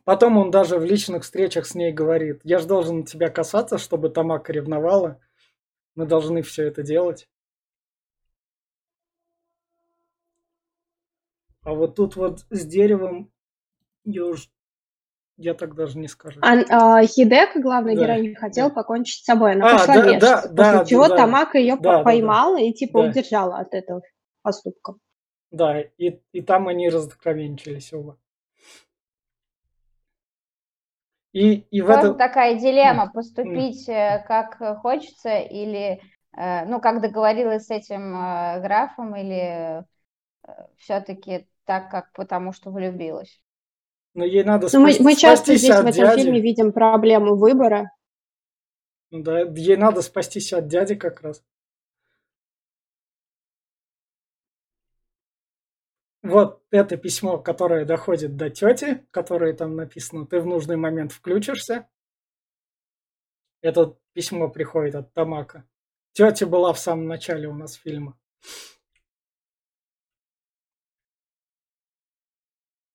Потом 0.06 0.38
он 0.38 0.50
даже 0.50 0.78
в 0.78 0.86
личных 0.86 1.24
встречах 1.24 1.66
с 1.66 1.76
ней 1.76 1.92
говорит, 1.92 2.40
я 2.46 2.60
же 2.60 2.68
должен 2.68 3.04
тебя 3.04 3.28
касаться, 3.28 3.78
чтобы 3.78 4.10
Тамака 4.10 4.54
ревновала. 4.54 5.20
Мы 5.96 6.06
должны 6.06 6.42
все 6.42 6.66
это 6.68 6.84
делать. 6.84 7.28
А 11.64 11.74
вот 11.74 11.96
тут 11.96 12.16
вот 12.16 12.46
с 12.50 12.66
деревом 12.66 13.32
я 14.04 14.26
уж... 14.26 14.50
Я 15.38 15.54
так 15.54 15.74
даже 15.74 15.98
не 15.98 16.10
скажу. 16.10 16.42
А, 16.44 16.98
а, 17.00 17.06
Хидека, 17.06 17.62
главная 17.62 17.96
Да, 17.96 18.02
героиня, 18.02 18.36
хотела 18.36 18.70
да. 18.70 18.76
покончить 18.76 19.22
с 19.22 19.26
собой. 19.26 19.54
Она 19.54 19.68
А, 19.68 19.78
пошла 19.78 19.96
да, 19.96 20.02
вешаться. 20.02 20.50
да, 20.50 20.64
после 20.64 20.80
да, 20.80 20.86
чего 20.86 21.08
да. 21.08 21.16
Тамака 21.16 21.58
ее 21.58 21.76
Да, 21.78 21.82
да, 21.82 21.98
да. 22.00 22.04
поймала 22.04 22.60
и 22.60 22.74
типа 22.74 23.04
Да. 23.04 23.10
удержала 23.10 23.60
от 23.60 23.74
этого 23.74 24.02
поступка. 24.42 24.96
Да, 25.52 25.80
и, 25.80 26.20
и 26.34 26.42
там 26.42 26.68
они 26.68 26.90
разокровенчились 26.90 27.94
оба. 27.94 28.18
И, 31.32 31.54
и 31.72 31.82
в 31.82 31.88
Тоже 31.88 32.00
этом... 32.00 32.18
такая 32.18 32.60
дилемма, 32.60 33.12
поступить 33.12 33.88
э, 33.88 34.24
как 34.28 34.58
хочется 34.82 35.38
или, 35.38 36.02
э, 36.36 36.66
ну, 36.66 36.82
как 36.82 37.02
договорилась 37.02 37.68
с 37.68 37.70
этим 37.70 38.16
э, 38.16 38.62
графом, 38.62 39.16
или 39.16 39.86
все-таки 40.78 41.48
так, 41.66 41.92
как 41.92 42.14
потому 42.14 42.54
что 42.54 42.72
влюбилась. 42.72 43.42
Но 44.14 44.26
ей 44.26 44.44
надо 44.44 44.68
Ну, 44.74 44.82
мы, 44.82 44.96
мы 45.00 45.16
часто 45.16 45.56
здесь 45.56 45.70
в 45.76 45.80
этом 45.80 45.92
дяди. 45.92 46.22
фильме 46.22 46.42
видим 46.42 46.72
проблему 46.72 47.36
выбора. 47.36 47.92
Ну 49.12 49.24
Да, 49.24 49.42
ей 49.42 49.78
надо 49.78 50.02
спастись 50.02 50.54
от 50.54 50.68
дяди 50.68 50.96
как 50.96 51.22
раз. 51.22 51.44
вот 56.22 56.62
это 56.72 56.98
письмо, 56.98 57.38
которое 57.38 57.86
доходит 57.86 58.36
до 58.36 58.50
тети, 58.50 59.06
которое 59.12 59.54
там 59.54 59.76
написано, 59.76 60.26
ты 60.26 60.40
в 60.40 60.46
нужный 60.46 60.78
момент 60.78 61.12
включишься. 61.12 61.88
Это 63.62 63.98
письмо 64.14 64.50
приходит 64.50 64.96
от 64.96 65.14
Тамака. 65.14 65.66
Тетя 66.14 66.46
была 66.46 66.74
в 66.74 66.80
самом 66.80 67.08
начале 67.08 67.48
у 67.48 67.54
нас 67.54 67.74
фильма. 67.74 68.18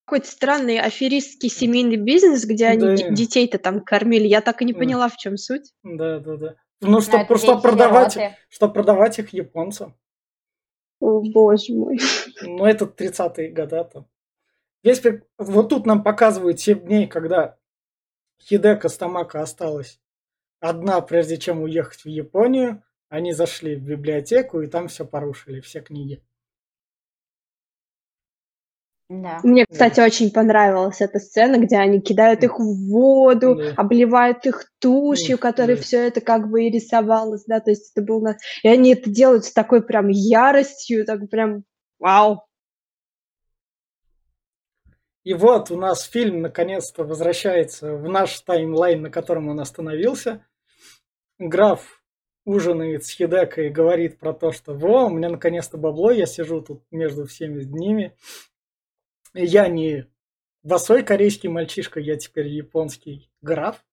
Какой-то 0.07 0.27
странный 0.27 0.79
аферистский 0.81 1.49
семейный 1.49 1.97
бизнес, 1.97 2.45
где 2.45 2.67
они 2.67 2.81
Да. 2.97 3.11
детей-то 3.11 3.59
там 3.59 3.81
кормили. 3.81 4.27
Я 4.27 4.43
так 4.43 4.61
и 4.61 4.65
не 4.65 4.73
Да. 4.75 4.79
поняла, 4.79 5.09
в 5.09 5.17
чем 5.17 5.37
суть. 5.39 5.73
Да, 5.83 6.19
да, 6.19 6.37
да. 6.37 6.55
Ну, 6.81 6.91
Но 6.91 7.01
что, 7.01 7.17
это 7.17 7.39
что 7.39 7.53
дети 7.55 7.63
продавать, 7.63 8.13
сироты. 8.13 8.37
что 8.51 8.69
продавать 8.69 9.19
их 9.19 9.33
японцам. 9.33 9.97
О, 11.01 11.21
боже 11.23 11.73
мой. 11.73 11.99
Ну, 12.43 12.65
это 12.67 12.85
30-е 12.87 13.51
года 13.51 13.85
там. 13.85 14.07
Весь 14.83 15.01
пер- 15.01 15.23
Вот 15.39 15.71
тут 15.71 15.87
нам 15.87 16.03
показывают 16.03 16.61
7 16.61 16.81
дней, 16.81 17.07
когда 17.07 17.57
Хидека 18.43 18.91
с 18.91 18.99
Тамако 18.99 19.41
осталась 19.41 20.01
одна, 20.61 21.01
прежде 21.01 21.39
чем 21.39 21.63
уехать 21.63 22.05
в 22.05 22.09
Японию. 22.09 22.83
Они 23.09 23.33
зашли 23.33 23.77
в 23.77 23.83
библиотеку 23.83 24.61
и 24.61 24.67
там 24.67 24.89
все 24.89 25.07
порушили, 25.07 25.61
все 25.61 25.81
книги. 25.81 26.23
Да. 29.11 29.41
Мне, 29.43 29.67
кстати, 29.71 30.01
очень 30.01 30.33
понравилась 30.33 31.01
эта 31.03 31.19
сцена, 31.19 31.59
где 31.59 31.77
они 31.77 32.01
кидают 32.01 32.43
их 32.43 32.59
в 32.59 32.91
воду, 32.91 33.57
Да. 33.57 33.75
обливают 33.77 34.47
их 34.47 34.71
тушью, 34.79 35.37
которой 35.39 35.77
да. 35.77 35.83
все 35.83 36.07
это 36.07 36.21
как 36.23 36.49
бы 36.49 36.65
и 36.65 36.71
рисовалось, 36.71 37.45
да, 37.47 37.61
то 37.61 37.71
есть 37.71 37.93
это 37.95 38.05
был... 38.05 38.21
на- 38.23 38.39
И 38.63 38.69
они 38.69 38.93
это 38.95 39.11
делают 39.11 39.45
с 39.45 39.53
такой 39.53 39.83
прям 39.85 40.09
яростью, 40.09 41.05
так 41.05 41.29
прям 41.29 41.65
вау. 41.99 42.45
И 45.23 45.33
вот 45.35 45.71
у 45.71 45.77
нас 45.77 46.03
фильм 46.05 46.43
наконец-то 46.43 47.05
возвращается 47.05 47.95
в 47.95 48.09
наш 48.09 48.39
таймлайн, 48.41 49.03
на 49.03 49.11
котором 49.11 49.49
он 49.49 49.61
остановился. 49.61 50.45
Граф 51.39 52.03
ужинает 52.45 53.05
с 53.05 53.11
Хидекой 53.11 53.67
и 53.69 53.71
говорит 53.71 54.19
про 54.19 54.35
то, 54.35 54.53
что 54.53 54.75
«Во, 54.75 55.07
у 55.07 55.11
меня 55.11 55.31
наконец-то 55.31 55.79
бабло, 55.79 56.11
я 56.11 56.27
сижу 56.27 56.61
тут 56.61 56.83
между 56.91 57.27
всеми 57.27 57.65
ними. 57.65 58.15
Я 59.35 59.69
не 59.69 60.09
босой 60.63 61.03
корейский 61.03 61.49
мальчишка, 61.49 61.99
я 61.99 62.17
теперь 62.17 62.47
японский 62.47 63.31
граф. 63.43 63.85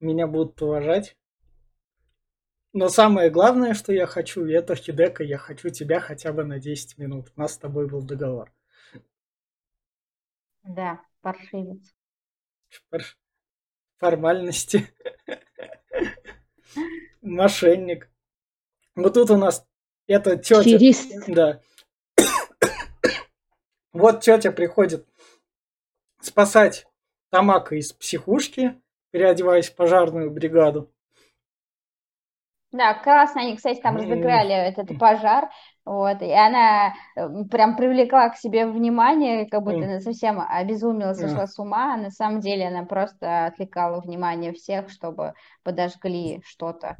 Меня 0.00 0.26
будут 0.26 0.60
уважать. 0.60 1.16
Но 2.72 2.88
самое 2.88 3.30
главное, 3.30 3.72
что 3.72 3.92
я 3.92 4.06
хочу, 4.06 4.44
это 4.44 4.74
Хидека, 4.74 5.24
я 5.24 5.38
хочу 5.38 5.70
тебя 5.70 6.00
хотя 6.00 6.32
бы 6.32 6.44
на 6.44 6.58
10 6.58 6.98
минут. 6.98 7.32
У 7.34 7.40
нас 7.40 7.54
с 7.54 7.58
тобой 7.58 7.88
был 7.88 8.02
договор. 8.02 8.52
Да, 10.64 11.00
паршивец. 11.22 11.94
Фор- 12.90 13.16
формальности. 13.98 14.92
Мошенник. 17.22 18.10
Вот 18.96 19.14
тут 19.14 19.30
у 19.30 19.36
нас 19.36 19.66
эта 20.06 20.36
тетя. 20.36 20.62
Да. 21.28 21.60
Вот 23.98 24.20
тетя 24.20 24.52
приходит 24.52 25.06
спасать 26.20 26.86
Тамака 27.30 27.76
из 27.76 27.92
психушки, 27.92 28.80
переодеваясь 29.10 29.70
в 29.70 29.74
пожарную 29.74 30.30
бригаду. 30.30 30.90
Да, 32.72 32.94
классно 32.94 33.40
они, 33.42 33.56
кстати, 33.56 33.80
там 33.80 33.94
М. 33.96 34.02
разыграли 34.02 34.52
этот 34.52 34.98
пожар, 34.98 35.48
вот, 35.86 36.20
и 36.20 36.30
она 36.30 36.92
э, 37.14 37.26
прям 37.50 37.76
привлекла 37.76 38.28
к 38.28 38.36
себе 38.36 38.66
внимание, 38.66 39.46
как 39.48 39.62
будто 39.62 39.86
она 39.86 40.00
совсем 40.00 40.40
обезумела, 40.46 41.14
сошла 41.14 41.46
с 41.46 41.58
ума, 41.58 41.94
а 41.94 41.96
на 41.96 42.10
самом 42.10 42.40
деле 42.40 42.66
она 42.66 42.84
просто 42.84 43.46
отвлекала 43.46 44.00
внимание 44.00 44.52
всех, 44.52 44.90
чтобы 44.90 45.32
подожгли 45.62 46.42
что-то, 46.44 46.96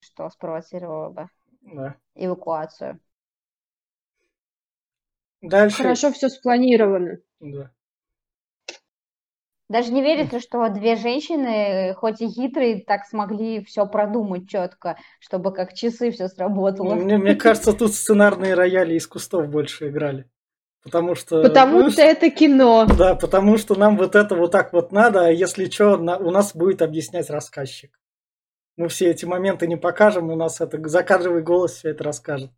что 0.00 0.30
спровоцировало 0.30 1.10
бы 1.10 1.26
Да. 1.62 1.96
эвакуацию. 2.14 2.98
Дальше. 5.42 5.82
Хорошо 5.82 6.12
все 6.12 6.28
спланировано. 6.28 7.18
Да. 7.40 7.70
Даже 9.68 9.90
не 9.90 10.02
верится, 10.02 10.38
что 10.38 10.68
две 10.68 10.96
женщины, 10.96 11.94
хоть 11.94 12.20
и 12.20 12.28
хитрые, 12.28 12.84
так 12.84 13.06
смогли 13.06 13.64
все 13.64 13.86
продумать 13.86 14.48
четко, 14.48 14.98
чтобы 15.18 15.52
как 15.52 15.72
часы 15.72 16.10
все 16.10 16.28
сработало. 16.28 16.94
Мне, 16.94 17.16
мне 17.16 17.34
кажется, 17.34 17.72
тут 17.72 17.94
сценарные 17.94 18.54
рояли 18.54 18.94
из 18.94 19.06
кустов 19.06 19.48
больше 19.48 19.88
играли. 19.88 20.28
Потому 20.84 21.14
что... 21.14 21.42
Потому 21.42 21.78
ну, 21.78 21.90
что 21.90 22.02
это 22.02 22.28
кино. 22.30 22.86
Да, 22.86 23.14
потому 23.14 23.56
что 23.56 23.74
нам 23.74 23.96
вот 23.96 24.14
это 24.14 24.34
вот 24.34 24.52
так 24.52 24.72
вот 24.72 24.92
надо, 24.92 25.26
а 25.26 25.30
если 25.30 25.70
что, 25.70 25.94
у 25.94 26.30
нас 26.30 26.54
будет 26.54 26.82
объяснять 26.82 27.30
рассказчик. 27.30 27.98
Мы 28.76 28.88
все 28.88 29.10
эти 29.10 29.24
моменты 29.24 29.66
не 29.66 29.76
покажем, 29.76 30.30
у 30.30 30.36
нас 30.36 30.60
это 30.60 30.86
закадровый 30.88 31.42
голос 31.42 31.76
все 31.76 31.90
это 31.90 32.04
расскажет. 32.04 32.50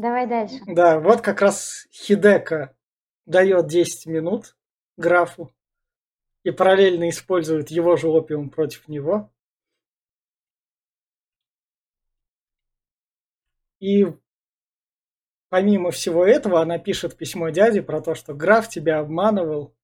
Давай 0.00 0.26
дальше. 0.26 0.58
Да, 0.66 0.98
вот 0.98 1.20
как 1.20 1.42
раз 1.42 1.86
Хидека 1.92 2.74
дает 3.26 3.66
10 3.66 4.06
минут 4.06 4.56
графу 4.96 5.52
и 6.42 6.50
параллельно 6.50 7.10
использует 7.10 7.70
его 7.70 7.96
же 7.96 8.08
опиум 8.08 8.48
против 8.48 8.88
него. 8.88 9.30
И 13.78 14.06
помимо 15.50 15.90
всего 15.90 16.24
этого, 16.24 16.62
она 16.62 16.78
пишет 16.78 17.18
письмо 17.18 17.50
дяде 17.50 17.82
про 17.82 18.00
то, 18.00 18.14
что 18.14 18.32
граф 18.32 18.70
тебя 18.70 19.00
обманывал, 19.00 19.74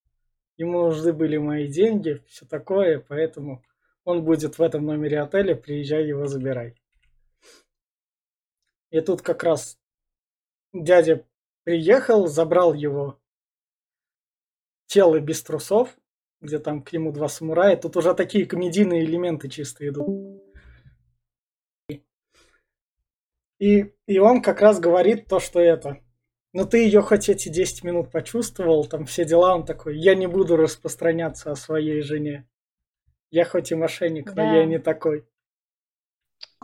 ему 0.56 0.84
нужны 0.84 1.12
были 1.12 1.36
мои 1.36 1.66
деньги, 1.68 2.24
все 2.26 2.46
такое, 2.46 3.00
поэтому 3.06 3.62
он 4.04 4.24
будет 4.24 4.56
в 4.56 4.62
этом 4.62 4.86
номере 4.86 5.20
отеля, 5.20 5.54
приезжай 5.54 6.06
его 6.06 6.26
забирай. 6.26 6.74
И 8.90 9.00
тут 9.02 9.20
как 9.20 9.42
раз 9.42 9.78
дядя 10.84 11.24
приехал, 11.64 12.26
забрал 12.26 12.74
его 12.74 13.18
тело 14.86 15.18
без 15.20 15.42
трусов, 15.42 15.96
где 16.40 16.58
там 16.58 16.82
к 16.82 16.92
нему 16.92 17.12
два 17.12 17.28
самурая. 17.28 17.76
Тут 17.76 17.96
уже 17.96 18.14
такие 18.14 18.46
комедийные 18.46 19.04
элементы 19.04 19.48
чисто 19.48 19.86
идут. 19.88 20.42
И, 23.58 23.92
и 24.06 24.18
он 24.18 24.42
как 24.42 24.60
раз 24.60 24.78
говорит 24.80 25.28
то, 25.28 25.40
что 25.40 25.60
это. 25.60 26.00
Ну 26.52 26.66
ты 26.66 26.84
ее 26.84 27.02
хоть 27.02 27.28
эти 27.28 27.48
10 27.48 27.84
минут 27.84 28.10
почувствовал, 28.10 28.86
там 28.86 29.04
все 29.04 29.24
дела, 29.24 29.54
он 29.54 29.64
такой, 29.64 29.98
я 29.98 30.14
не 30.14 30.26
буду 30.26 30.56
распространяться 30.56 31.50
о 31.50 31.56
своей 31.56 32.00
жене. 32.02 32.48
Я 33.30 33.44
хоть 33.44 33.72
и 33.72 33.74
мошенник, 33.74 34.28
но 34.30 34.36
Да. 34.36 34.56
я 34.56 34.64
не 34.64 34.78
такой. 34.78 35.26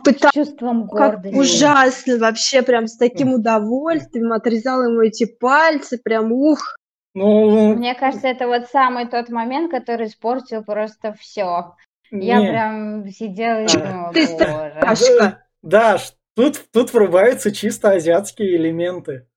Пыта- 0.03 0.29
С 0.29 0.33
чувством 0.33 0.87
Как 0.89 1.21
гордости. 1.21 1.35
ужасно, 1.37 2.17
вообще 2.17 2.61
прям 2.61 2.87
с 2.87 2.97
таким 2.97 3.33
удовольствием 3.33 4.31
отрезал 4.33 4.83
ему 4.83 5.01
эти 5.01 5.25
пальцы, 5.25 5.97
прям 5.97 6.31
ух. 6.31 6.75
Ну, 7.15 7.75
Мне 7.75 7.93
кажется, 7.93 8.27
это 8.27 8.47
вот 8.47 8.67
самый 8.69 9.07
тот 9.07 9.29
момент, 9.29 9.71
который 9.71 10.07
испортил 10.07 10.63
просто 10.63 11.13
все. 11.13 11.75
Я 12.11 12.39
не. 12.39 12.47
прям 12.49 13.09
сидела 13.09 13.63
и 13.63 13.67
думала, 13.67 14.13
Ты 14.13 14.27
боже. 14.27 14.77
Пашка. 14.81 15.43
Да, 15.61 15.97
тут, 16.35 16.59
тут 16.71 16.91
врубаются 16.93 17.51
чисто 17.51 17.91
азиатские 17.91 18.55
элементы. 18.57 19.27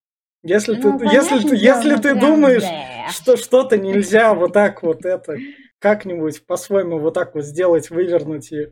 Если 0.43 0.75
Ну, 0.75 0.99
ты, 0.99 1.05
если 1.05 1.29
понятное 1.39 1.51
ты, 1.51 1.57
если 1.57 1.91
ну, 1.95 2.01
ты 2.01 2.15
думаешь, 2.15 2.63
да. 2.63 3.09
что 3.11 3.37
что-то 3.37 3.77
нельзя 3.79 4.33
вот 4.35 4.53
так 4.53 4.83
вот 4.83 5.05
это 5.05 5.37
как-нибудь 5.79 6.47
по-своему 6.47 6.99
вот 6.99 7.15
так 7.15 7.35
вот 7.35 7.45
сделать, 7.45 7.91
вывернуть 7.91 8.53
и 8.53 8.69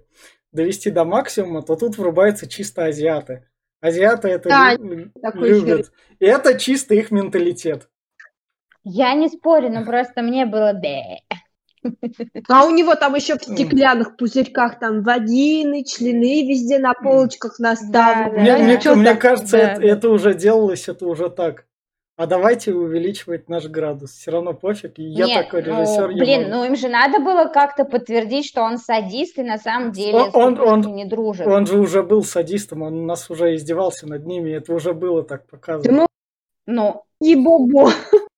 довести 0.54 0.90
до 0.90 1.04
максимума, 1.04 1.62
то 1.62 1.76
тут 1.76 1.98
врубаются 1.98 2.48
чисто 2.48 2.86
азиаты. 2.86 3.46
Азиаты 3.80 4.28
это 4.28 4.48
Да, 4.48 4.74
лю- 4.76 5.10
любят. 5.34 5.92
И 6.18 6.24
это 6.24 6.58
чисто 6.58 6.94
их 6.94 7.10
менталитет. 7.10 7.88
Я 8.82 9.14
не 9.14 9.28
спорю, 9.28 9.70
но 9.70 9.84
просто 9.84 10.22
мне 10.22 10.46
было 10.46 10.72
бе. 10.72 11.20
А 12.48 12.64
у 12.64 12.70
него 12.70 12.94
там 12.94 13.14
еще 13.14 13.36
в 13.38 13.42
стеклянных 13.42 14.16
пузырьках 14.16 14.78
там 14.78 15.02
вагины, 15.02 15.84
члены 15.84 16.48
везде 16.48 16.78
на 16.78 16.94
полочках 16.94 17.58
наставлены. 17.58 18.36
Да, 18.36 18.40
Мне, 18.40 18.56
да, 18.56 18.62
мне- 18.64 18.78
да. 18.82 18.94
Мне 18.94 19.10
так? 19.10 19.20
кажется, 19.20 19.56
Да, 19.58 19.72
это, 19.72 19.80
да. 19.82 19.86
это 19.88 20.08
уже 20.10 20.34
делалось, 20.34 20.88
это 20.88 21.06
уже 21.06 21.28
так. 21.28 21.66
А 22.16 22.26
давайте 22.26 22.72
увеличивать 22.72 23.48
наш 23.48 23.66
градус. 23.66 24.12
Все 24.12 24.30
равно 24.30 24.54
пофиг. 24.54 24.98
И 25.00 25.02
я 25.02 25.26
Нет, 25.26 25.44
такой 25.46 25.62
ну, 25.64 25.80
режиссер. 25.80 26.10
я 26.10 26.24
блин, 26.24 26.42
могу. 26.42 26.54
ну 26.54 26.64
им 26.64 26.76
же 26.76 26.88
надо 26.88 27.18
было 27.18 27.46
как-то 27.46 27.84
подтвердить, 27.84 28.46
что 28.46 28.62
он 28.62 28.78
садист 28.78 29.36
и 29.38 29.42
на 29.42 29.58
самом 29.58 29.90
деле 29.90 30.18
Он- 30.18 30.30
он- 30.34 30.60
он- 30.60 30.94
не 30.94 31.06
дружит. 31.06 31.46
Он 31.46 31.66
же 31.66 31.78
уже 31.80 32.04
был 32.04 32.22
садистом, 32.22 32.82
он 32.82 33.06
нас 33.06 33.28
уже 33.30 33.56
издевался 33.56 34.06
над 34.08 34.26
ними, 34.26 34.50
это 34.50 34.72
уже 34.72 34.94
было 34.94 35.24
так 35.24 35.46
показано. 35.48 35.92
Ну, 35.92 36.06
Ну, 36.66 37.02
и 37.20 37.34
бобо. 37.34 37.90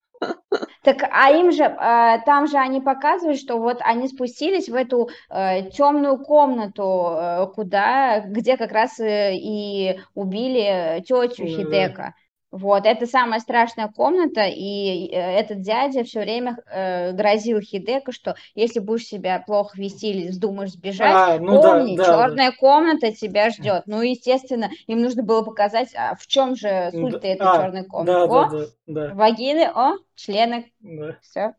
Так, 0.83 1.03
а 1.11 1.31
им 1.31 1.51
же, 1.51 1.63
э, 1.63 2.21
там 2.25 2.47
же 2.47 2.57
они 2.57 2.79
показывают, 2.79 3.37
что 3.39 3.57
вот 3.57 3.79
они 3.81 4.07
спустились 4.07 4.69
в 4.69 4.73
эту 4.75 5.09
э, 5.29 5.69
темную 5.69 6.17
комнату, 6.17 7.09
э, 7.11 7.47
куда, 7.53 8.21
где 8.21 8.55
как 8.55 8.71
раз 8.71 8.97
э, 8.99 9.35
и 9.35 9.99
убили 10.15 11.01
тетю 11.05 11.43
Да. 11.69 12.13
Хидека. 12.51 12.65
Вот, 12.65 12.85
это 12.85 13.05
самая 13.05 13.39
страшная 13.39 13.89
комната, 13.89 14.45
и 14.47 15.09
э, 15.11 15.15
этот 15.15 15.61
дядя 15.61 16.03
все 16.03 16.21
время 16.21 16.57
э, 16.71 17.11
грозил 17.11 17.59
Хидеку, 17.59 18.11
что 18.11 18.35
если 18.55 18.79
будешь 18.79 19.05
себя 19.05 19.43
плохо 19.45 19.77
вести 19.79 20.11
или 20.11 20.29
вздумаешь 20.29 20.71
сбежать, 20.71 21.15
А, 21.15 21.39
ну 21.39 21.61
да, 21.61 21.75
помни, 21.75 21.97
да, 21.97 22.03
да. 22.03 22.09
черная 22.27 22.51
комната 22.51 23.11
тебя 23.11 23.49
ждет. 23.49 23.83
Ну, 23.85 24.01
естественно, 24.01 24.69
им 24.87 25.01
нужно 25.01 25.23
было 25.23 25.41
показать, 25.43 25.89
а 25.95 26.15
в 26.15 26.25
чем 26.27 26.55
же 26.55 26.89
суть 26.91 27.11
Да, 27.13 27.17
этой 27.17 27.37
а, 27.39 27.57
черной 27.57 27.81
Да, 27.81 27.87
комнаты. 27.87 28.27
да, 28.29 28.41
О, 28.41 28.49
да, 28.49 28.65
да, 28.87 29.13
вагины, 29.13 29.69
о, 29.73 29.97
члены, 30.15 30.71
да. 30.79 31.17
все. 31.21 31.53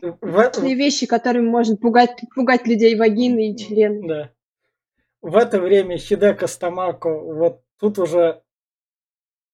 В- 0.00 0.16
Страшные 0.50 0.74
вещи, 0.74 1.06
которыми 1.06 1.48
можно 1.48 1.76
пугать, 1.76 2.20
пугать 2.34 2.66
людей 2.66 2.94
вагины 2.96 3.50
и 3.50 3.56
члены. 3.56 4.06
Да. 4.06 4.30
В 5.22 5.36
это 5.36 5.58
время 5.60 5.96
Хидека 5.96 6.46
с 6.46 6.56
Тамако, 6.58 7.08
вот 7.08 7.63
тут 7.78 7.98
уже 7.98 8.42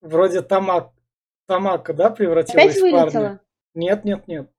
вроде 0.01 0.43
Тамак, 0.43 0.93
Тамако, 1.47 1.93
да, 1.95 2.11
превратилась 2.11 2.77
Опять 2.77 2.79
в 2.79 2.91
парня? 2.91 3.41
Нет, 3.75 4.05
нет, 4.05 4.27
нет. 4.29 4.51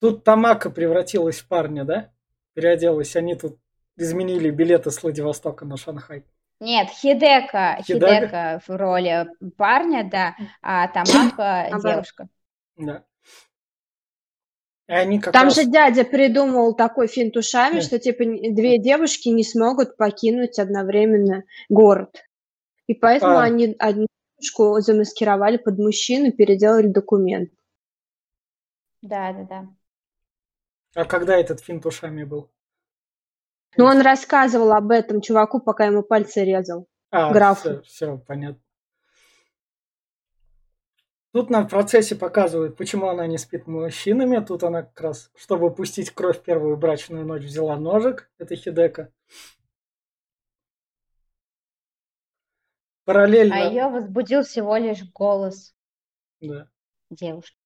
Тут 0.00 0.24
Тамако 0.24 0.70
превратилась 0.70 1.40
в 1.40 1.48
парня, 1.48 1.84
да? 1.84 2.12
Переоделась. 2.54 3.16
Они 3.16 3.34
тут 3.34 3.58
изменили 3.96 4.50
билеты 4.50 4.90
с 4.90 5.02
Владивостока 5.02 5.64
на 5.64 5.76
Шанхай. 5.76 6.24
Нет, 6.60 6.88
Хидека, 6.90 7.78
Хидека? 7.82 8.06
Хидека 8.08 8.60
в 8.66 8.76
роли 8.76 9.28
парня, 9.56 10.08
да, 10.08 10.34
а 10.60 10.88
Наоборот. 10.92 11.82
девушка. 11.82 12.28
Да. 12.76 13.04
И 14.88 14.92
они 14.92 15.20
как 15.20 15.34
Там 15.34 15.44
раз... 15.44 15.54
же 15.56 15.66
дядя 15.66 16.04
придумал 16.04 16.74
такой 16.74 17.08
финт 17.08 17.36
ушами, 17.36 17.76
Да. 17.76 17.80
что 17.82 17.98
типа 17.98 18.24
две 18.24 18.78
девушки 18.78 19.28
не 19.28 19.44
смогут 19.44 19.96
покинуть 19.96 20.58
одновременно 20.58 21.44
город. 21.68 22.24
И 22.86 22.94
поэтому 22.94 23.36
А. 23.36 23.42
они 23.42 23.76
одну 23.78 24.06
девушку 24.38 24.80
замаскировали 24.80 25.58
под 25.58 25.78
мужчину, 25.78 26.32
переделали 26.32 26.86
документ. 26.86 27.50
Да, 29.02 29.32
да, 29.32 29.44
да. 29.44 29.68
А 30.94 31.04
когда 31.04 31.36
этот 31.36 31.60
финт 31.60 31.84
ушами 31.84 32.24
был? 32.24 32.50
Но 33.76 33.84
он 33.84 34.00
рассказывал 34.00 34.72
об 34.72 34.90
этом 34.90 35.20
чуваку, 35.20 35.60
пока 35.60 35.84
ему 35.84 36.02
пальцы 36.02 36.42
резал. 36.44 36.86
А, 37.10 37.30
Графу. 37.32 37.60
все, 37.60 37.82
все, 37.82 38.18
понятно. 38.26 38.60
Тут 41.32 41.50
нам 41.50 41.66
в 41.66 41.70
процессе 41.70 42.16
показывают, 42.16 42.76
почему 42.76 43.08
она 43.08 43.26
не 43.26 43.36
спит 43.36 43.66
мужчинами. 43.66 44.42
Тут 44.44 44.64
она 44.64 44.82
как 44.82 45.00
раз, 45.00 45.30
чтобы 45.36 45.74
пустить 45.74 46.10
кровь 46.10 46.42
первую 46.42 46.76
брачную 46.78 47.26
ночь, 47.26 47.42
взяла 47.42 47.76
ножик. 47.76 48.30
Это 48.38 48.56
Хидека. 48.56 49.12
Параллельно... 53.04 53.56
А 53.56 53.58
ее 53.60 53.88
возбудил 53.88 54.42
всего 54.42 54.76
лишь 54.76 55.02
голос 55.12 55.74
да. 56.40 56.68
девушки. 57.10 57.56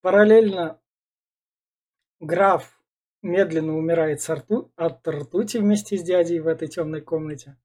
Параллельно 0.00 0.80
граф 2.20 2.80
медленно 3.22 3.76
умирает 3.76 4.20
от 4.76 5.08
ртути 5.08 5.58
вместе 5.58 5.96
с 5.96 6.02
дядей 6.02 6.38
в 6.40 6.46
этой 6.46 6.68
темной 6.68 7.00
комнате. 7.00 7.56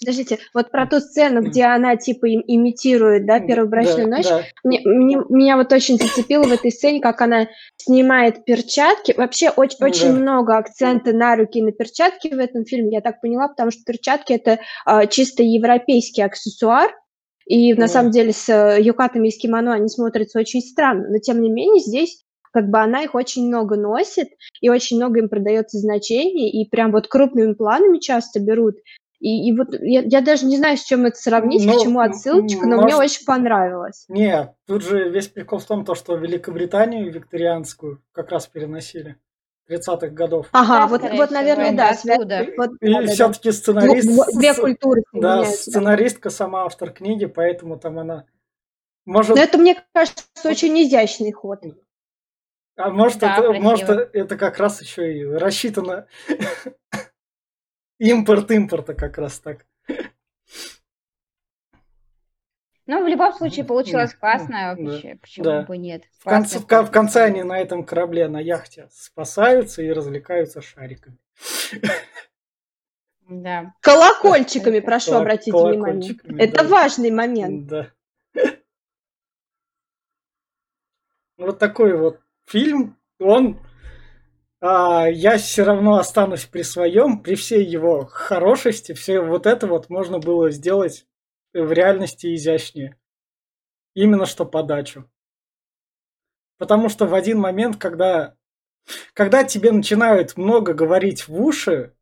Подождите, 0.00 0.38
вот 0.54 0.70
про 0.70 0.86
ту 0.86 1.00
сцену, 1.00 1.42
где 1.42 1.64
она 1.64 1.96
типа 1.96 2.26
им- 2.26 2.42
имитирует, 2.46 3.26
да, 3.26 3.40
первую 3.40 3.68
брачную 3.68 4.08
Да, 4.08 4.16
ночь, 4.16 4.26
да. 4.28 4.42
Мне, 4.64 4.80
мне- 4.84 5.18
меня 5.28 5.56
вот 5.56 5.72
очень 5.72 5.96
зацепило 5.98 6.42
в 6.44 6.52
этой 6.52 6.70
сцене, 6.72 7.00
как 7.00 7.20
она 7.20 7.48
снимает 7.76 8.44
перчатки. 8.44 9.14
Вообще 9.16 9.50
очень, 9.50 9.76
Ну 9.80 9.86
очень 9.86 10.12
да. 10.12 10.18
много 10.20 10.56
акцента 10.58 11.12
на 11.12 11.36
руки 11.36 11.58
и 11.58 11.62
на 11.62 11.72
перчатки 11.72 12.28
в 12.28 12.38
этом 12.38 12.64
фильме, 12.64 12.92
я 12.94 13.00
так 13.00 13.20
поняла, 13.20 13.48
потому 13.48 13.70
что 13.70 13.82
перчатки 13.84 14.32
это 14.32 14.58
а, 14.84 15.06
чисто 15.06 15.42
европейский 15.42 16.22
аксессуар. 16.22 16.90
И 17.46 17.74
на 17.74 17.82
Да. 17.82 17.88
самом 17.88 18.10
деле 18.12 18.32
с 18.32 18.48
э, 18.48 18.80
юкатами 18.80 19.28
и 19.28 19.30
с 19.32 19.36
кимоно 19.38 19.74
они 19.74 19.88
смотрятся 19.88 20.38
очень 20.38 20.60
странно. 20.60 21.08
Но 21.10 21.18
тем 21.18 21.40
не 21.42 21.50
менее 21.50 21.80
здесь 21.80 22.22
как 22.52 22.68
бы 22.68 22.78
она 22.80 23.02
их 23.02 23.14
очень 23.14 23.48
много 23.48 23.76
носит, 23.76 24.28
и 24.60 24.68
очень 24.68 24.98
много 24.98 25.20
им 25.20 25.30
продается 25.30 25.78
значений, 25.78 26.50
и 26.50 26.68
прям 26.68 26.92
вот 26.92 27.08
крупными 27.08 27.54
планами 27.54 27.98
часто 27.98 28.40
берут. 28.40 28.76
И, 29.22 29.48
и 29.48 29.56
вот 29.56 29.68
я, 29.80 30.00
я 30.02 30.20
даже 30.20 30.46
не 30.46 30.56
знаю, 30.56 30.76
с 30.76 30.82
чем 30.82 31.06
это 31.06 31.16
сравнить, 31.16 31.64
Ну, 31.64 31.78
к 31.78 31.82
чему 31.84 32.00
отсылочка, 32.00 32.66
но 32.66 32.78
мне 32.82 32.94
может- 32.96 32.98
очень 32.98 33.24
понравилось. 33.24 34.04
Не, 34.08 34.52
тут 34.66 34.82
же 34.82 35.10
весь 35.10 35.28
прикол 35.28 35.60
в 35.60 35.64
том, 35.64 35.84
то, 35.84 35.94
что 35.94 36.16
Великобританию 36.16 37.12
викторианскую 37.12 38.02
как 38.10 38.30
раз 38.32 38.48
переносили 38.48 39.16
30-х 39.70 40.08
годов. 40.08 40.48
Ага, 40.50 40.80
Да, 40.80 40.86
вот, 40.88 41.02
вот, 41.16 41.30
наверное, 41.30 41.72
да, 41.72 41.94
связь- 41.94 42.18
вот, 42.56 42.70
И 42.80 42.92
да-да-да. 42.92 43.12
все-таки 43.12 43.48
Ну, 43.50 43.52
сценарист... 43.52 44.36
две 44.36 44.54
культуры 44.54 45.02
Да, 45.12 45.36
соединяются, 45.44 45.50
да. 45.66 45.70
сценаристка 45.70 46.30
сама 46.30 46.64
автор 46.64 46.90
книги, 46.90 47.26
поэтому 47.26 47.78
там 47.78 48.00
она... 48.00 48.24
Может, 49.04 49.36
Но 49.36 49.42
это, 49.42 49.56
мне 49.56 49.80
кажется, 49.92 50.24
очень 50.44 50.76
изящный 50.82 51.30
ход. 51.30 51.60
а 52.76 52.90
может, 52.90 53.20
Да, 53.20 53.34
это, 53.34 53.42
красиво. 53.46 53.62
может, 53.62 53.88
это 53.88 54.36
как 54.36 54.58
раз 54.58 54.82
еще 54.82 55.16
и 55.16 55.24
рассчитано 55.24 56.06
импорт 58.02 58.50
импорта 58.50 58.94
как 58.94 59.18
раз 59.18 59.38
так. 59.38 59.64
Ну, 62.86 63.04
в 63.04 63.08
любом 63.08 63.32
случае, 63.32 63.64
получилось 63.64 64.12
классно, 64.12 64.74
да, 64.76 64.82
вообще, 64.82 65.14
почему 65.14 65.44
да. 65.44 65.62
бы 65.62 65.78
нет. 65.78 66.02
В 66.18 66.24
конце, 66.24 66.58
в, 66.58 66.64
в 66.64 66.90
конце 66.90 67.22
они 67.22 67.44
на 67.44 67.58
этом 67.60 67.84
корабле, 67.84 68.26
на 68.26 68.40
яхте 68.40 68.88
спасаются 68.90 69.82
и 69.82 69.92
развлекаются 69.92 70.60
шариками. 70.60 71.16
Да. 73.28 73.72
Колокольчиками, 73.80 74.80
прошу 74.80 75.12
Колок- 75.12 75.20
обратить 75.20 75.54
внимание. 75.54 75.78
колокольчиками, 75.78 76.42
Это 76.42 76.64
да. 76.64 76.68
важный 76.68 77.10
момент. 77.12 77.66
Да. 77.66 77.90
Вот 81.38 81.58
такой 81.58 81.96
вот 81.96 82.20
фильм. 82.46 82.98
Он, 83.20 83.58
я 84.62 85.38
все 85.38 85.64
равно 85.64 85.96
останусь 85.96 86.44
при 86.44 86.62
своем, 86.62 87.20
при 87.20 87.34
всей 87.34 87.64
его 87.64 88.06
хорошести, 88.06 88.92
все 88.92 89.20
вот 89.20 89.46
это 89.46 89.66
вот 89.66 89.90
можно 89.90 90.20
было 90.20 90.50
сделать 90.50 91.06
в 91.52 91.72
реальности 91.72 92.34
изящнее. 92.34 92.96
Именно 93.94 94.24
что 94.24 94.44
подачу. 94.44 95.10
Потому 96.58 96.88
что 96.88 97.06
в 97.06 97.14
один 97.14 97.40
момент, 97.40 97.76
когда, 97.76 98.36
когда 99.14 99.42
тебе 99.42 99.72
начинают 99.72 100.36
много 100.36 100.74
говорить 100.74 101.26
в 101.26 101.34
уши, 101.42 101.96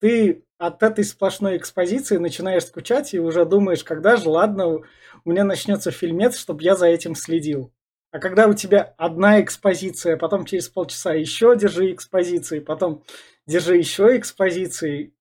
ты 0.00 0.44
от 0.58 0.82
этой 0.82 1.04
сплошной 1.04 1.56
экспозиции 1.56 2.18
начинаешь 2.18 2.66
скучать 2.66 3.14
и 3.14 3.18
уже 3.18 3.46
думаешь, 3.46 3.82
когда 3.82 4.16
же, 4.16 4.28
ладно, 4.28 4.66
у 4.66 4.84
меня 5.24 5.44
начнется 5.44 5.90
фильмец, 5.90 6.36
чтобы 6.36 6.62
я 6.62 6.76
за 6.76 6.86
этим 6.86 7.14
следил. 7.14 7.72
А 8.12 8.18
когда 8.18 8.46
у 8.46 8.52
тебя 8.52 8.94
одна 8.98 9.40
экспозиция, 9.40 10.18
потом 10.18 10.44
через 10.44 10.68
полчаса 10.68 11.14
еще 11.14 11.56
держи 11.56 11.92
экспозиции, 11.92 12.60
потом 12.60 13.02
держи 13.46 13.76
еще 13.78 14.16
экспозиции, 14.18 15.14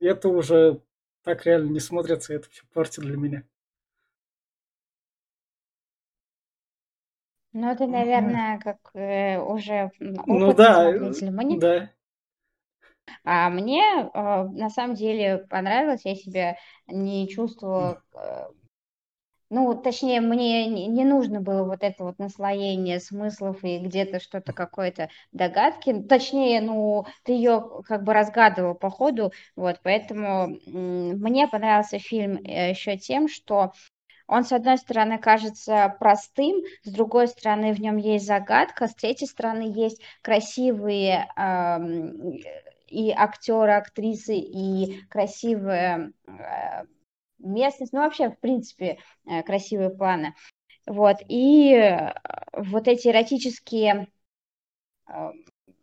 это 0.00 0.28
уже 0.28 0.82
так 1.24 1.46
реально 1.46 1.70
не 1.70 1.80
смотрится, 1.80 2.34
это 2.34 2.50
все 2.50 2.64
портит 2.74 3.04
для 3.04 3.16
меня. 3.16 3.44
Ну, 7.54 7.70
это, 7.70 7.86
наверное, 7.86 8.58
как 8.60 8.76
э, 8.94 9.38
уже 9.40 9.90
Ну 10.00 10.50
опытный 10.50 10.54
да, 10.54 11.12
смотритель. 11.14 11.60
Да. 11.60 11.90
а 13.24 13.48
мне 13.50 13.82
э, 13.82 14.08
на 14.12 14.70
самом 14.70 14.94
деле 14.94 15.46
понравилось, 15.48 16.02
я 16.04 16.14
себя 16.14 16.56
не 16.86 17.28
чувствовала, 17.28 18.02
э, 18.14 18.44
ну, 19.50 19.74
точнее, 19.74 20.20
мне 20.20 20.66
не 20.66 21.04
нужно 21.04 21.40
было 21.40 21.64
вот 21.64 21.82
это 21.82 22.04
вот 22.04 22.18
наслоение 22.18 23.00
смыслов 23.00 23.64
и 23.64 23.78
где-то 23.78 24.20
что-то 24.20 24.52
какой-то 24.52 25.08
догадки. 25.32 26.02
Точнее, 26.02 26.60
ну, 26.60 27.06
ты 27.24 27.32
ее 27.32 27.82
как 27.86 28.04
бы 28.04 28.12
разгадывал 28.12 28.74
по 28.74 28.90
ходу, 28.90 29.32
вот, 29.56 29.80
поэтому 29.82 30.58
мне 30.66 31.48
понравился 31.48 31.98
фильм 31.98 32.36
еще 32.42 32.96
тем, 32.98 33.28
что 33.28 33.72
он, 34.26 34.44
с 34.44 34.52
одной 34.52 34.76
стороны, 34.76 35.18
кажется 35.18 35.96
простым, 35.98 36.62
с 36.82 36.92
другой 36.92 37.28
стороны, 37.28 37.72
в 37.72 37.80
нем 37.80 37.96
есть 37.96 38.26
загадка, 38.26 38.86
с 38.86 38.94
третьей 38.94 39.26
стороны, 39.26 39.72
есть 39.74 40.02
красивые 40.20 41.30
ам, 41.34 42.12
и 42.88 43.10
актеры, 43.10 43.72
актрисы, 43.72 44.36
и 44.36 45.00
красивая 45.08 46.12
э, 46.26 46.84
местность, 47.38 47.92
ну, 47.92 48.00
вообще, 48.00 48.30
в 48.30 48.38
принципе, 48.40 48.98
э, 49.26 49.42
красивые 49.42 49.90
планы. 49.90 50.34
Вот, 50.86 51.18
и 51.28 51.72
э, 51.74 52.14
вот 52.54 52.88
эти 52.88 53.08
эротические 53.08 54.08
э, 55.08 55.32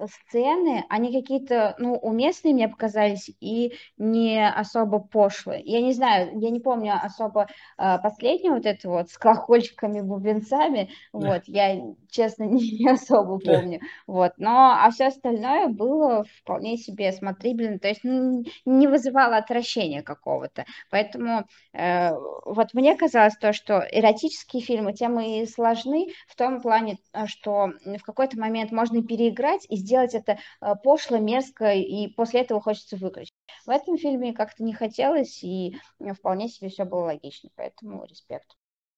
сцены, 0.07 0.83
они 0.89 1.11
какие-то, 1.13 1.75
ну, 1.79 1.95
уместные 1.95 2.53
мне 2.53 2.67
показались 2.67 3.29
и 3.39 3.73
не 3.97 4.47
особо 4.47 4.99
пошлые. 4.99 5.61
Я 5.63 5.81
не 5.81 5.93
знаю, 5.93 6.37
я 6.39 6.49
не 6.49 6.59
помню 6.59 6.93
особо 7.01 7.47
э, 7.77 7.97
последнюю 7.99 8.55
вот 8.55 8.65
эту 8.65 8.89
вот 8.89 9.09
с 9.09 9.17
колокольчиками, 9.17 10.01
бубенцами, 10.01 10.89
вот, 11.13 11.43
я, 11.47 11.81
честно, 12.09 12.43
не, 12.43 12.71
не 12.79 12.89
особо 12.89 13.39
помню, 13.39 13.79
вот, 14.07 14.33
но, 14.37 14.77
а 14.81 14.89
все 14.91 15.07
остальное 15.07 15.67
было 15.69 16.25
вполне 16.41 16.77
себе 16.77 17.11
смотрибельно, 17.11 17.79
то 17.79 17.87
есть 17.87 18.01
ну, 18.03 18.43
не 18.65 18.87
вызывало 18.87 19.37
отвращения 19.37 20.01
какого-то, 20.01 20.65
поэтому 20.89 21.45
э, 21.73 22.11
вот 22.45 22.73
мне 22.73 22.95
казалось 22.95 23.35
то, 23.37 23.53
что 23.53 23.85
эротические 23.91 24.61
фильмы, 24.61 24.93
тем 24.93 25.19
и 25.19 25.45
сложны 25.45 26.07
в 26.27 26.35
том 26.35 26.61
плане, 26.61 26.97
э, 27.13 27.27
что 27.27 27.71
в 27.85 28.03
какой-то 28.03 28.37
момент 28.37 28.71
можно 28.71 29.01
переиграть 29.01 29.65
и 29.69 29.84
сделать 29.85 30.13
это 30.13 30.39
э, 30.61 30.73
пошло, 30.83 31.17
мерзко, 31.17 31.73
и 31.73 32.07
после 32.07 32.41
этого 32.41 32.61
хочется 32.61 32.97
выключить. 32.97 33.33
В 33.65 33.69
этом 33.69 33.97
фильме 33.97 34.33
как-то 34.33 34.63
не 34.63 34.73
хотелось, 34.73 35.43
и 35.43 35.77
вполне 36.13 36.49
себе 36.49 36.69
все 36.69 36.85
было 36.85 37.05
логично, 37.05 37.49
поэтому 37.55 38.05
респект. 38.05 38.55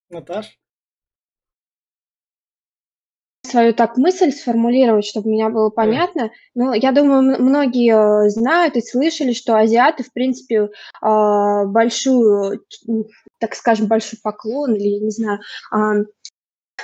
Наташ? 0.10 0.58
свою 3.48 3.74
так 3.74 3.98
мысль 3.98 4.32
сформулировать, 4.32 5.06
чтобы 5.06 5.30
меня 5.30 5.50
было 5.50 5.70
понятно. 5.70 6.32
Ну, 6.54 6.74
я 6.74 6.92
думаю, 6.92 7.42
многие 7.42 8.26
э, 8.26 8.30
знают 8.30 8.76
и 8.76 8.82
слышали, 8.82 9.32
что 9.32 9.58
азиаты, 9.58 10.04
в 10.04 10.12
принципе, 10.12 10.70
большую, 11.02 12.62
так 13.40 13.56
скажем, 13.56 13.88
большой 13.88 14.20
поклон 14.22 14.76
или, 14.76 14.88
я 14.88 15.00
не 15.00 15.12
знаю, 15.12 15.40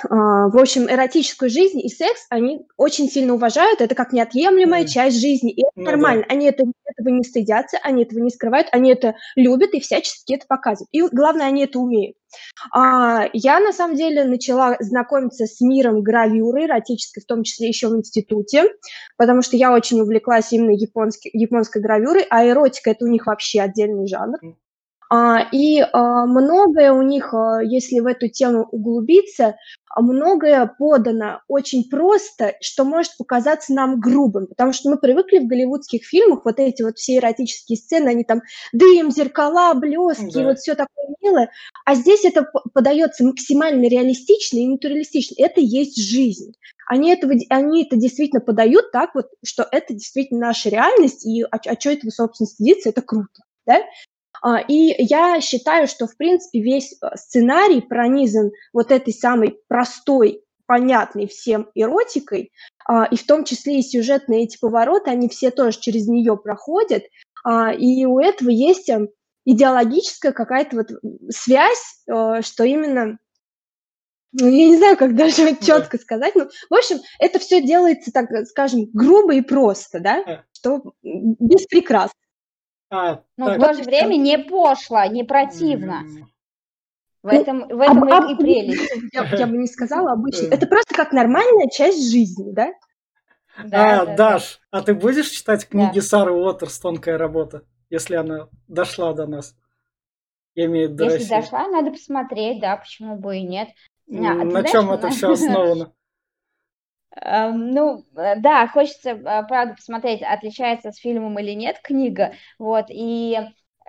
в 0.10 0.60
общем, 0.60 0.90
эротическую 0.90 1.50
жизнь 1.50 1.80
и 1.82 1.90
секс 1.90 2.26
они 2.30 2.66
очень 2.78 3.10
сильно 3.10 3.34
уважают, 3.34 3.82
это 3.82 3.96
как 3.96 4.14
неотъемлемая 4.14 4.84
mm. 4.84 4.88
часть 4.88 5.20
жизни, 5.20 5.52
и 5.52 5.62
это 5.62 5.72
ну, 5.76 5.84
нормально. 5.86 6.26
Да. 6.28 6.34
Они 6.34 6.48
это, 6.48 6.64
этого 6.86 7.14
не 7.14 7.24
стыдятся, 7.24 7.78
они 7.84 8.04
этого 8.04 8.20
не 8.20 8.30
скрывают, 8.30 8.68
они 8.72 8.92
это 8.92 9.16
любят 9.36 9.74
и 9.74 9.80
всячески 9.80 10.34
это 10.34 10.46
показывают. 10.48 10.90
И 10.92 11.02
главное, 11.02 11.48
они 11.48 11.64
это 11.64 11.80
умеют. 11.80 12.16
А, 12.74 13.26
я, 13.34 13.60
на 13.60 13.74
самом 13.74 13.96
деле, 13.96 14.24
начала 14.26 14.76
знакомиться 14.80 15.46
с 15.46 15.62
миром 15.62 16.02
гравюры 16.02 16.66
эротической, 16.66 17.22
в 17.22 17.26
том 17.26 17.44
числе 17.44 17.68
еще 17.68 17.90
в 17.90 17.96
институте, 17.96 18.66
потому 19.18 19.42
что 19.42 19.58
я 19.58 19.74
очень 19.74 20.02
увлеклась 20.02 20.52
именно 20.52 20.72
японской, 20.72 21.30
японской 21.34 21.82
гравюрой, 21.82 22.26
а 22.30 22.48
эротика– 22.48 22.90
это 22.92 23.06
у 23.06 23.10
них 23.10 23.28
вообще 23.28 23.62
отдельный 23.62 24.08
жанр. 24.08 24.40
А, 25.16 25.48
и 25.52 25.80
а, 25.80 26.26
многое 26.26 26.92
у 26.92 27.04
них, 27.04 27.36
а, 27.36 27.62
если 27.62 28.00
в 28.00 28.08
эту 28.08 28.30
тему 28.30 28.68
углубиться, 28.72 29.58
многое 29.96 30.66
подано 30.66 31.42
очень 31.48 31.88
просто, 31.88 32.56
что 32.62 32.84
может 32.84 33.16
показаться 33.18 33.76
нам 33.76 34.00
грубым, 34.00 34.48
потому 34.48 34.74
что 34.74 34.90
мы 34.90 34.98
привыкли 34.98 35.38
в 35.38 35.46
голливудских 35.46 36.04
фильмах 36.04 36.46
вот 36.46 36.60
эти 36.60 36.82
вот 36.82 36.98
все 36.98 37.18
эротические 37.18 37.78
сцены, 37.78 38.08
они 38.08 38.24
там 38.24 38.42
дым, 38.72 39.12
зеркала, 39.12 39.76
блески, 39.76 40.34
да. 40.34 40.46
вот 40.46 40.58
все 40.58 40.74
такое 40.74 41.14
милое, 41.22 41.52
а 41.86 41.94
здесь 41.94 42.26
это 42.26 42.50
подается 42.74 43.24
максимально 43.24 43.88
реалистично 43.88 44.58
и 44.58 44.68
натуралистично. 44.68 45.36
Это 45.38 45.62
есть 45.62 46.02
жизнь. 46.02 46.54
Они, 46.88 47.12
этого, 47.12 47.36
они 47.50 47.86
это 47.86 47.98
действительно 47.98 48.42
подают 48.42 48.92
так 48.92 49.14
вот, 49.14 49.28
что 49.46 49.68
это 49.72 49.94
действительно 49.94 50.48
наша 50.48 50.70
реальность, 50.70 51.24
и 51.24 51.44
а, 51.44 51.60
а 51.64 51.80
что 51.80 51.92
этого, 51.92 52.10
собственно, 52.10 52.48
стыдиться, 52.48 52.90
это 52.90 53.04
круто. 53.04 53.44
Да? 53.68 53.80
А, 54.44 54.60
и 54.60 54.94
я 55.02 55.40
считаю, 55.40 55.88
что, 55.88 56.06
в 56.06 56.18
принципе, 56.18 56.60
весь 56.60 56.94
э, 57.02 57.16
сценарий 57.16 57.80
пронизан 57.80 58.52
вот 58.74 58.92
этой 58.92 59.14
самой 59.14 59.58
простой, 59.70 60.44
понятной 60.66 61.28
всем 61.28 61.70
эротикой, 61.76 62.52
а, 62.86 63.06
и 63.06 63.16
в 63.16 63.26
том 63.26 63.46
числе 63.46 63.80
и 63.80 63.84
сюжетные 63.84 64.44
эти 64.44 64.60
повороты, 64.60 65.12
они 65.12 65.30
все 65.30 65.50
тоже 65.50 65.80
через 65.80 66.08
нее 66.08 66.36
проходят, 66.36 67.04
а, 67.46 67.74
и 67.74 68.06
у 68.06 68.20
этого 68.20 68.50
есть 68.50 68.90
эм, 68.90 69.08
идеологическая 69.46 70.34
какая-то 70.34 70.76
вот 70.76 70.88
связь, 71.30 72.04
э, 72.08 72.42
что 72.42 72.66
именно 72.66 73.18
ну, 74.34 74.48
я 74.48 74.68
не 74.68 74.78
знаю, 74.78 74.98
как 74.98 75.16
даже 75.16 75.56
четко 75.56 75.98
сказать, 75.98 76.36
но, 76.36 76.50
в 76.70 76.74
общем, 76.74 76.98
это 77.20 77.40
все 77.40 77.62
делается, 77.62 78.12
так 78.12 78.28
скажем, 78.48 78.90
грубо 78.92 79.36
и 79.36 79.42
просто, 79.42 80.02
да, 80.02 80.44
что 80.52 80.94
без 81.02 81.66
прикрас. 81.68 82.12
А, 82.94 83.24
Но 83.38 83.48
так. 83.48 83.58
в 83.58 83.62
то 83.62 83.74
же 83.74 83.84
время 83.84 84.18
не 84.18 84.38
пошло, 84.38 85.04
не 85.06 85.24
противно. 85.24 86.04
В 87.24 87.32
ну, 87.32 87.42
этом, 87.42 87.68
в 87.68 87.82
этом 87.82 88.04
об, 88.04 88.30
и, 88.30 88.34
и 88.34 88.36
прелесть. 88.36 88.92
Я, 89.14 89.24
я 89.24 89.48
бы 89.48 89.58
не 89.58 89.68
сказала 89.68 90.12
обычно. 90.12 90.48
Это 90.48 90.68
просто 90.68 90.94
как 90.94 91.12
нормальная 91.12 91.70
часть 91.70 92.12
жизни, 92.12 92.52
да? 92.52 92.74
Да, 93.64 94.02
а, 94.02 94.06
да, 94.06 94.16
Даш, 94.16 94.60
да. 94.72 94.80
а 94.80 94.82
ты 94.84 94.94
будешь 94.94 95.30
читать 95.30 95.68
книги 95.68 96.00
да. 96.00 96.02
Сары 96.02 96.34
Уотерс 96.34 96.78
«Тонкая 96.80 97.18
работа», 97.18 97.64
если 97.90 98.16
она 98.16 98.50
дошла 98.68 99.14
до 99.14 99.26
нас? 99.26 99.56
Я 100.54 100.66
имею 100.66 100.90
в 100.90 100.92
виду 100.92 101.06
Если 101.06 101.18
России. 101.20 101.30
дошла, 101.30 101.68
надо 101.68 101.92
посмотреть, 101.92 102.60
да, 102.60 102.78
почему 102.78 103.16
бы 103.16 103.38
и 103.38 103.44
нет. 103.44 103.70
А, 104.10 104.14
На 104.14 104.50
знаешь, 104.50 104.72
чем 104.72 104.92
это 104.92 105.10
все 105.10 105.32
основано? 105.32 105.94
Эм, 107.22 107.72
ну, 107.72 108.06
э, 108.16 108.38
да, 108.40 108.68
хочется, 108.68 109.12
э, 109.12 109.44
правда, 109.48 109.76
посмотреть, 109.76 110.22
отличается 110.24 110.92
с 110.92 110.98
фильмом 110.98 111.38
или 111.40 111.52
нет 111.52 111.80
книга, 111.84 112.34
вот, 112.58 112.86
и 112.90 113.38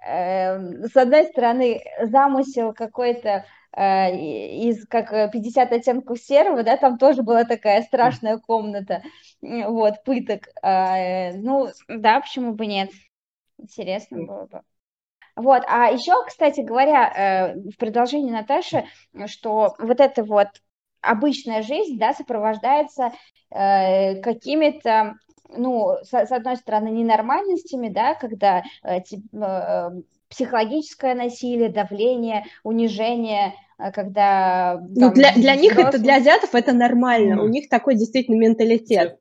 э, 0.06 0.58
с 0.86 0.94
одной 0.96 1.24
стороны, 1.24 1.80
замысел 2.02 2.74
какой-то 2.74 3.46
э, 3.72 4.14
из 4.14 4.86
как 4.86 5.32
50 5.32 5.72
оттенков 5.72 6.18
серого, 6.20 6.62
да, 6.62 6.76
там 6.76 6.98
тоже 6.98 7.22
была 7.22 7.44
такая 7.44 7.80
страшная 7.82 8.38
комната, 8.38 9.02
вот, 9.40 10.04
пыток, 10.04 10.48
э, 10.62 11.32
ну, 11.38 11.68
да, 11.88 12.20
почему 12.20 12.52
бы 12.52 12.66
нет, 12.66 12.90
интересно 13.58 14.18
было 14.22 14.46
бы. 14.46 14.60
Вот, 15.36 15.64
а 15.68 15.88
еще, 15.90 16.14
кстати 16.26 16.60
говоря, 16.60 17.54
в 17.56 17.76
продолжении 17.78 18.30
Наташи, 18.30 18.84
что 19.26 19.74
вот 19.78 20.00
это 20.00 20.24
вот 20.24 20.48
обычная 21.04 21.62
жизнь, 21.62 21.98
да, 21.98 22.12
сопровождается 22.14 23.12
э, 23.50 24.20
какими-то, 24.20 25.14
ну, 25.56 25.96
с, 26.02 26.12
с 26.12 26.32
одной 26.32 26.56
стороны, 26.56 26.88
ненормальностями, 26.88 27.88
да, 27.88 28.14
когда 28.14 28.62
э, 28.82 28.98
э, 28.98 29.90
психологическое 30.28 31.14
насилие, 31.14 31.68
давление, 31.68 32.44
унижение, 32.62 33.54
э, 33.78 33.92
когда... 33.92 34.78
Ну, 34.80 35.00
там, 35.00 35.08
ну, 35.08 35.14
для, 35.14 35.32
для 35.32 35.56
них 35.56 35.78
это, 35.78 35.98
для 35.98 36.16
азиатов 36.16 36.54
это 36.54 36.72
нормально, 36.72 37.34
mm. 37.34 37.44
у 37.44 37.48
них 37.48 37.68
такой 37.68 37.94
действительно 37.94 38.36
менталитет. 38.36 39.18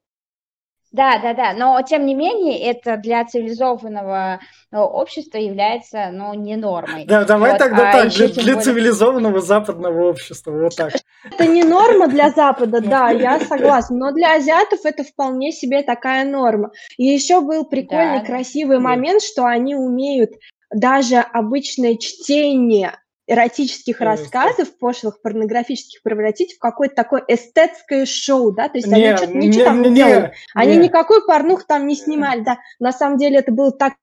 Да, 0.94 1.18
да, 1.18 1.34
да, 1.34 1.54
но 1.54 1.82
тем 1.82 2.06
не 2.06 2.14
менее 2.14 2.70
это 2.70 2.98
для 2.98 3.26
цивилизованного 3.26 4.40
э, 4.72 4.78
общества 4.78 5.40
является, 5.40 6.12
ну, 6.12 6.36
не 6.36 6.56
нормой. 6.56 7.06
Да, 7.06 7.26
давай 7.26 7.54
вот. 7.54 7.58
тогда 7.58 7.90
а 7.90 7.92
так, 7.94 8.10
для, 8.10 8.28
для 8.28 8.44
более... 8.44 8.62
цивилизованного 8.62 9.42
западного 9.42 10.08
общества, 10.08 10.52
вот 10.52 10.76
так. 10.76 10.94
Это 11.24 11.48
не 11.48 11.64
норма 11.64 12.08
для 12.08 12.30
Запада, 12.30 12.80
да, 12.80 13.10
я 13.10 13.40
согласна, 13.40 13.98
но 13.98 14.12
для 14.12 14.36
азиатов 14.36 14.82
это 14.84 15.04
вполне 15.04 15.52
себе 15.52 15.82
такая 15.82 16.26
норма. 16.26 16.70
И 16.98 17.06
еще 17.06 17.42
был 17.42 17.66
прикольный, 17.66 18.20
да, 18.20 18.26
красивый 18.26 18.78
момент, 18.78 19.24
что 19.24 19.46
они 19.46 19.76
умеют 19.76 20.34
даже 20.70 21.18
обычное 21.18 21.98
чтение 21.98 23.00
эротических 23.28 24.02
mm 24.02 24.06
рассказов, 24.06 24.78
пошлых, 24.78 25.22
порнографических 25.22 26.02
превратить 26.02 26.56
в 26.56 26.60
какое-то 26.60 26.96
такое 26.96 27.24
эстетское 27.28 28.06
шоу, 28.06 28.52
да, 28.52 28.70
то 28.70 28.78
есть 28.78 28.88
не, 28.88 28.96
они 28.96 29.18
что-то 29.18 29.34
ничего 29.38 29.64
там 29.66 29.82
не, 29.82 29.90
не 29.90 29.96
делали. 29.96 30.34
Они 30.54 30.78
не. 30.78 30.86
никакой 30.86 31.26
порнух 31.26 31.66
там 31.66 31.88
не 31.88 31.96
снимали, 31.96 32.42
да. 32.42 32.58
На 32.80 32.92
самом 32.92 33.18
деле 33.18 33.40
это 33.40 33.52
было 33.52 33.72
так 33.72 33.94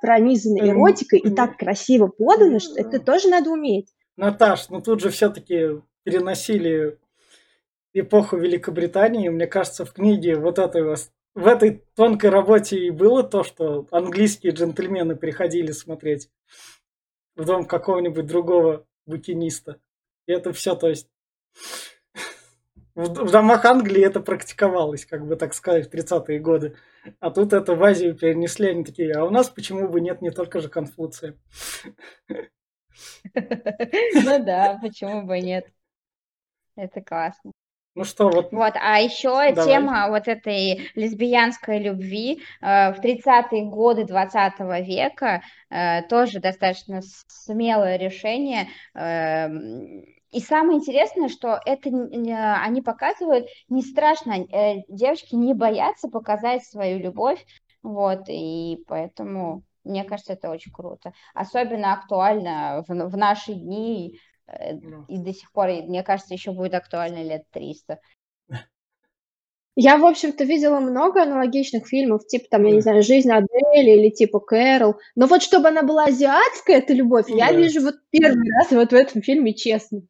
пронизано 0.00 0.58
эротикой 0.58 1.20
mm 1.20 1.30
и 1.30 1.34
так 1.34 1.56
красиво 1.56 2.08
подано, 2.08 2.58
что 2.58 2.80
это 2.80 2.98
тоже 2.98 3.28
надо 3.28 3.50
уметь. 3.50 3.88
Наташ, 4.16 4.68
ну 4.68 4.80
тут 4.80 5.00
же 5.00 5.10
все-таки 5.10 5.80
переносили 6.02 6.98
эпоху 7.94 8.36
Великобритании, 8.36 9.28
мне 9.28 9.46
кажется, 9.46 9.84
в 9.84 9.92
книге 9.92 10.36
вот 10.36 10.58
этой 10.58 10.96
в 11.34 11.46
этой 11.48 11.82
тонкой 11.96 12.30
работе 12.30 12.78
и 12.78 12.90
было 12.90 13.24
то, 13.24 13.42
что 13.42 13.86
английские 13.90 14.52
джентльмены 14.52 15.16
приходили 15.16 15.72
смотреть 15.72 16.28
в 17.36 17.44
дом 17.44 17.64
какого-нибудь 17.66 18.26
другого 18.26 18.86
букиниста. 19.06 19.80
И 20.26 20.32
это 20.32 20.52
все, 20.52 20.74
то 20.74 20.88
есть 20.88 21.08
в, 22.94 23.30
домах 23.30 23.64
Англии 23.64 24.04
это 24.04 24.20
практиковалось, 24.20 25.06
как 25.06 25.26
бы 25.26 25.36
так 25.36 25.54
сказать, 25.54 25.88
в 25.90 25.94
30-е 25.94 26.38
годы. 26.38 26.76
А 27.20 27.30
тут 27.30 27.52
это 27.52 27.74
в 27.74 27.82
Азию 27.84 28.16
перенесли, 28.16 28.70
они 28.70 28.84
такие, 28.84 29.12
а 29.12 29.24
у 29.24 29.30
нас 29.30 29.50
почему 29.50 29.88
бы 29.88 30.00
нет 30.00 30.22
не 30.22 30.30
только 30.30 30.60
же 30.60 30.68
Конфуция? 30.68 31.36
Ну 33.34 34.44
да, 34.44 34.78
почему 34.80 35.26
бы 35.26 35.40
нет. 35.40 35.66
Это 36.76 37.00
классно. 37.00 37.50
Ну 37.94 38.04
что, 38.04 38.28
вот. 38.28 38.50
Вот, 38.50 38.74
а 38.74 38.98
еще 38.98 39.52
Давай. 39.52 39.66
тема 39.66 40.08
вот 40.08 40.26
этой 40.26 40.90
лесбиянской 40.96 41.78
любви 41.78 42.42
э, 42.60 42.92
в 42.92 42.98
30-е 43.00 43.66
годы 43.66 44.04
20 44.04 44.58
века 44.84 45.42
э, 45.70 46.02
тоже 46.08 46.40
достаточно 46.40 47.00
смелое 47.28 47.96
решение. 47.96 48.66
Э, 48.94 49.48
и 50.32 50.40
самое 50.40 50.78
интересное, 50.78 51.28
что 51.28 51.60
это 51.64 51.88
они 51.88 52.82
показывают, 52.82 53.46
не 53.68 53.82
страшно, 53.82 54.38
э, 54.40 54.82
девочки 54.88 55.36
не 55.36 55.54
боятся 55.54 56.08
показать 56.08 56.64
свою 56.64 56.98
любовь, 56.98 57.44
вот, 57.84 58.24
и 58.28 58.82
поэтому 58.88 59.62
мне 59.84 60.02
кажется, 60.02 60.32
это 60.32 60.50
очень 60.50 60.72
круто. 60.72 61.12
Особенно 61.34 61.92
актуально 61.92 62.84
в, 62.88 62.92
в 62.92 63.16
наши 63.16 63.52
дни, 63.52 64.18
и 65.08 65.18
до 65.18 65.32
сих 65.32 65.50
пор, 65.52 65.68
мне 65.68 66.02
кажется, 66.02 66.34
еще 66.34 66.52
будет 66.52 66.74
актуально 66.74 67.22
лет 67.22 67.44
300. 67.50 67.98
Я, 69.76 69.96
в 69.96 70.06
общем-то, 70.06 70.44
видела 70.44 70.78
много 70.78 71.22
аналогичных 71.22 71.88
фильмов, 71.88 72.26
типа 72.28 72.44
там, 72.48 72.64
я 72.64 72.72
не 72.72 72.80
знаю, 72.80 73.02
«Жизнь 73.02 73.30
Адели» 73.30 73.98
или 73.98 74.10
типа 74.10 74.38
«Кэрол». 74.38 74.94
Но 75.16 75.26
вот 75.26 75.42
чтобы 75.42 75.68
она 75.68 75.82
была 75.82 76.04
азиатская, 76.04 76.78
эта 76.78 76.92
любовь, 76.92 77.26
я 77.28 77.50
Да. 77.50 77.56
вижу 77.58 77.80
вот 77.80 77.96
первый 78.10 78.48
раз 78.56 78.70
вот 78.70 78.90
в 78.90 78.94
этом 78.94 79.20
фильме, 79.22 79.52
честно. 79.52 80.02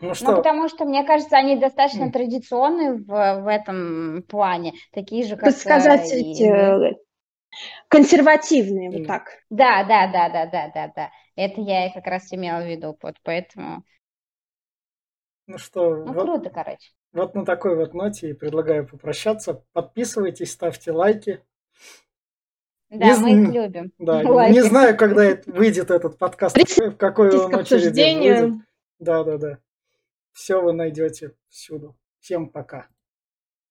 Ну 0.00 0.08
Ну, 0.08 0.14
что, 0.14 0.36
потому 0.36 0.68
что, 0.68 0.84
мне 0.84 1.04
кажется, 1.04 1.36
они 1.36 1.56
достаточно 1.56 2.04
М. 2.06 2.12
традиционны 2.12 2.94
в, 2.94 3.04
в 3.42 3.46
этом 3.46 4.22
плане, 4.28 4.72
такие 4.92 5.24
же, 5.24 5.36
как 5.36 5.54
сказать, 5.56 6.10
э, 6.12 6.18
и 6.18 6.22
эти, 6.32 6.42
э, 6.44 6.94
консервативные, 7.88 8.90
вот 8.90 9.06
так. 9.06 9.24
Да, 9.50 9.84
да, 9.84 10.06
да, 10.06 10.28
да, 10.30 10.46
да, 10.46 10.70
да, 10.74 10.92
да. 10.96 11.10
Это 11.36 11.60
я 11.60 11.86
и 11.88 11.92
как 11.92 12.06
раз 12.06 12.32
имела 12.32 12.62
в 12.62 12.68
виду, 12.68 12.96
вот 13.02 13.16
поэтому, 13.22 13.84
ну 15.46 15.58
что, 15.58 15.94
ну, 16.04 16.12
вот, 16.12 16.22
круто, 16.22 16.50
короче. 16.50 16.90
вот 17.12 17.34
на 17.34 17.44
такой 17.44 17.76
вот 17.76 17.94
ноте 17.94 18.30
и 18.30 18.34
предлагаю 18.34 18.86
попрощаться. 18.86 19.64
Подписывайтесь, 19.72 20.52
ставьте 20.52 20.92
лайки. 20.92 21.42
Да, 22.90 23.06
Не 23.06 23.16
мы 23.16 23.30
их 23.32 23.48
зн- 23.48 23.52
любим. 23.52 23.92
Да, 23.98 24.20
Лайки. 24.28 24.52
не 24.54 24.62
знаю, 24.62 24.96
когда 24.96 25.24
это- 25.32 25.50
выйдет 25.50 25.90
этот 25.90 26.18
подкаст, 26.18 26.56
в 26.56 26.96
какой 26.96 27.34
он 27.36 27.54
очереди 27.54 28.00
выйдет. 28.02 28.54
Да, 28.98 29.24
да, 29.24 29.38
да. 29.38 29.58
Все 30.32 30.60
вы 30.60 30.72
найдете 30.72 31.34
всюду. 31.48 31.96
Всем 32.20 32.48
пока. 32.48 32.88